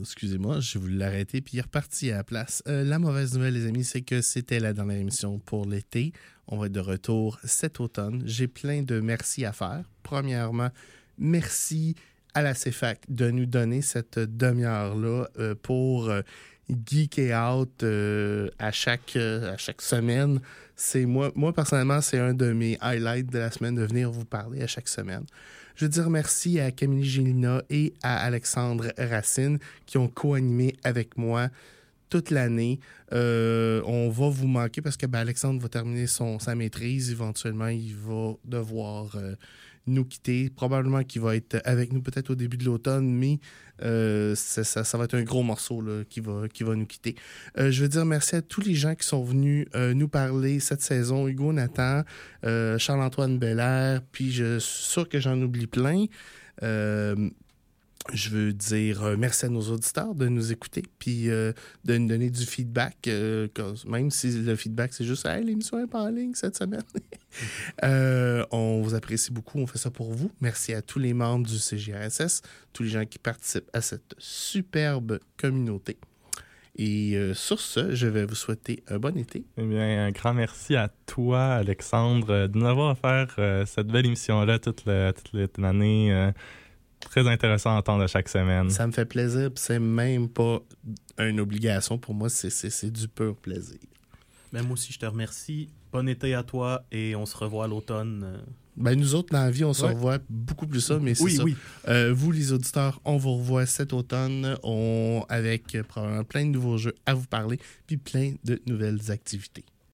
Excusez-moi, 0.00 0.58
j'ai 0.58 0.80
voulu 0.80 0.96
l'arrêter 0.96 1.40
puis 1.40 1.54
il 1.54 1.58
est 1.60 1.62
reparti 1.62 2.10
à 2.10 2.16
la 2.16 2.24
place. 2.24 2.64
Euh, 2.66 2.82
la 2.82 2.98
mauvaise 2.98 3.34
nouvelle, 3.34 3.54
les 3.54 3.66
amis, 3.68 3.84
c'est 3.84 4.02
que 4.02 4.20
c'était 4.20 4.58
la 4.58 4.72
dernière 4.72 4.98
émission 4.98 5.38
pour 5.38 5.64
l'été. 5.64 6.12
On 6.48 6.58
va 6.58 6.66
être 6.66 6.72
de 6.72 6.80
retour 6.80 7.38
cet 7.44 7.78
automne. 7.78 8.24
J'ai 8.26 8.48
plein 8.48 8.82
de 8.82 8.98
merci 8.98 9.44
à 9.44 9.52
faire. 9.52 9.84
Premièrement, 10.02 10.70
merci 11.18 11.94
à 12.34 12.42
la 12.42 12.54
CFAC 12.54 13.02
de 13.08 13.30
nous 13.30 13.46
donner 13.46 13.80
cette 13.80 14.18
demi-heure-là 14.18 15.28
euh, 15.38 15.54
pour 15.54 16.08
euh, 16.08 16.22
geeker 16.86 17.34
out 17.34 17.82
euh, 17.82 18.48
à, 18.58 18.72
chaque, 18.72 19.16
euh, 19.16 19.54
à 19.54 19.56
chaque 19.56 19.82
semaine. 19.82 20.40
C'est 20.76 21.04
moi, 21.04 21.30
moi, 21.34 21.52
personnellement, 21.52 22.00
c'est 22.00 22.18
un 22.18 22.34
de 22.34 22.52
mes 22.52 22.78
highlights 22.80 23.30
de 23.30 23.38
la 23.38 23.50
semaine 23.50 23.74
de 23.74 23.82
venir 23.82 24.10
vous 24.10 24.24
parler 24.24 24.62
à 24.62 24.66
chaque 24.66 24.88
semaine. 24.88 25.24
Je 25.76 25.84
veux 25.84 25.90
dire 25.90 26.10
merci 26.10 26.60
à 26.60 26.70
Camille 26.70 27.04
Gélina 27.04 27.62
et 27.70 27.94
à 28.02 28.24
Alexandre 28.24 28.92
Racine 28.98 29.58
qui 29.86 29.98
ont 29.98 30.08
co-animé 30.08 30.76
avec 30.84 31.16
moi 31.16 31.48
toute 32.08 32.30
l'année. 32.30 32.80
Euh, 33.12 33.82
on 33.86 34.10
va 34.10 34.28
vous 34.28 34.46
manquer 34.46 34.82
parce 34.82 34.96
que 34.96 35.06
ben, 35.06 35.20
Alexandre 35.20 35.60
va 35.60 35.68
terminer 35.68 36.06
son, 36.06 36.38
sa 36.38 36.54
maîtrise. 36.54 37.10
Éventuellement, 37.10 37.68
il 37.68 37.94
va 37.96 38.34
devoir 38.44 39.16
nous 39.90 40.04
quitter. 40.04 40.50
Probablement 40.50 41.02
qu'il 41.04 41.20
va 41.22 41.36
être 41.36 41.60
avec 41.64 41.92
nous 41.92 42.00
peut-être 42.02 42.30
au 42.30 42.34
début 42.34 42.56
de 42.56 42.64
l'automne, 42.64 43.12
mais 43.12 43.38
euh, 43.82 44.34
ça, 44.34 44.64
ça- 44.64 44.98
va 44.98 45.04
être 45.04 45.14
un 45.14 45.22
gros 45.22 45.42
morceau 45.42 45.80
là, 45.80 46.02
qui, 46.08 46.20
va, 46.20 46.48
qui 46.52 46.64
va 46.64 46.74
nous 46.74 46.86
quitter. 46.86 47.14
Euh, 47.58 47.70
je 47.70 47.82
veux 47.82 47.88
dire 47.88 48.04
merci 48.04 48.36
à 48.36 48.42
tous 48.42 48.60
les 48.60 48.74
gens 48.74 48.94
qui 48.94 49.06
sont 49.06 49.22
venus 49.22 49.66
euh, 49.74 49.94
nous 49.94 50.08
parler 50.08 50.60
cette 50.60 50.82
saison. 50.82 51.26
Hugo 51.28 51.52
Nathan, 51.52 52.02
Charles-Antoine 52.42 53.38
Belair, 53.38 54.02
puis 54.12 54.30
je 54.32 54.58
suis 54.58 54.84
sûr 54.92 55.08
que 55.08 55.18
j'en 55.20 55.40
oublie 55.40 55.66
plein. 55.66 56.06
Je 58.12 58.30
veux 58.30 58.52
dire 58.52 59.04
euh, 59.04 59.16
merci 59.16 59.46
à 59.46 59.48
nos 59.48 59.60
auditeurs 59.60 60.14
de 60.14 60.26
nous 60.28 60.52
écouter, 60.52 60.82
puis 60.98 61.30
euh, 61.30 61.52
de 61.84 61.96
nous 61.96 62.08
donner 62.08 62.30
du 62.30 62.44
feedback, 62.44 62.96
euh, 63.06 63.46
même 63.86 64.10
si 64.10 64.30
le 64.30 64.56
feedback 64.56 64.92
c'est 64.92 65.04
juste 65.04 65.26
hey, 65.26 65.44
l'émission 65.44 65.78
n'est 65.78 65.86
pas 65.86 66.02
en 66.02 66.08
ligne 66.08 66.34
cette 66.34 66.56
semaine. 66.56 66.82
On 68.52 68.82
vous 68.82 68.94
apprécie 68.94 69.32
beaucoup, 69.32 69.58
on 69.58 69.66
fait 69.66 69.78
ça 69.78 69.90
pour 69.90 70.12
vous. 70.12 70.30
Merci 70.40 70.74
à 70.74 70.82
tous 70.82 70.98
les 70.98 71.14
membres 71.14 71.46
du 71.46 71.58
CGRSS, 71.58 72.42
tous 72.72 72.82
les 72.82 72.88
gens 72.88 73.04
qui 73.04 73.18
participent 73.18 73.70
à 73.72 73.80
cette 73.80 74.14
superbe 74.18 75.20
communauté. 75.36 75.96
Et 76.76 77.16
sur 77.34 77.60
ce, 77.60 77.94
je 77.94 78.06
vais 78.06 78.24
vous 78.24 78.34
souhaiter 78.34 78.82
un 78.88 78.98
bon 78.98 79.16
été. 79.16 79.44
Eh 79.58 79.62
bien, 79.62 80.06
un 80.06 80.10
grand 80.10 80.34
merci 80.34 80.76
à 80.76 80.90
toi, 81.06 81.54
Alexandre, 81.54 82.48
de 82.48 82.58
nous 82.58 82.66
avoir 82.66 82.92
offert 82.92 83.66
cette 83.66 83.88
belle 83.88 84.06
émission-là 84.06 84.58
toute, 84.58 84.84
l'année. 84.86 86.32
Très 87.00 87.26
intéressant 87.28 87.74
à 87.74 87.78
entendre 87.78 88.02
à 88.04 88.06
chaque 88.06 88.28
semaine. 88.28 88.70
Ça 88.70 88.86
me 88.86 88.92
fait 88.92 89.04
plaisir, 89.06 89.50
puis 89.52 89.62
c'est 89.64 89.78
même 89.78 90.28
pas 90.28 90.60
une 91.18 91.40
obligation 91.40 91.98
pour 91.98 92.14
moi, 92.14 92.28
c'est- 92.28 92.50
c'est 92.50 92.70
c'est 92.70 92.90
du 92.90 93.08
pur 93.08 93.36
plaisir. 93.36 93.78
Ben, 94.52 94.62
moi 94.62 94.72
aussi, 94.72 94.92
je 94.92 94.98
te 94.98 95.06
remercie. 95.06 95.68
Bon 95.92 96.08
été 96.08 96.34
à 96.34 96.42
toi 96.42 96.84
et 96.90 97.14
on 97.16 97.24
se 97.26 97.36
revoit 97.36 97.64
à 97.64 97.68
l'automne. 97.68 98.42
Ben, 98.76 98.98
nous 98.98 99.14
autres, 99.14 99.32
dans 99.32 99.42
la 99.44 99.50
vie, 99.50 99.64
on 99.64 99.72
se 99.72 99.84
Ouais. 99.84 99.92
revoit 99.92 100.18
beaucoup 100.28 100.66
plus 100.66 100.80
ça, 100.80 100.98
mais 100.98 101.14
c'est 101.14 101.24
Oui, 101.24 101.36
ça. 101.36 101.42
oui. 101.44 101.56
Euh, 101.88 102.12
vous, 102.14 102.30
les 102.32 102.52
auditeurs, 102.52 103.00
on 103.04 103.16
vous 103.16 103.34
revoit 103.36 103.66
cet 103.66 103.92
automne 103.92 104.56
on, 104.62 105.24
avec 105.28 105.74
euh, 105.74 105.82
probablement 105.82 106.24
plein 106.24 106.46
de 106.46 106.50
nouveaux 106.50 106.78
jeux 106.78 106.94
à 107.06 107.14
vous 107.14 107.26
parler, 107.26 107.58
puis 107.86 107.96
plein 107.96 108.34
de 108.44 108.60
nouvelles 108.66 109.10
activités. 109.10 109.64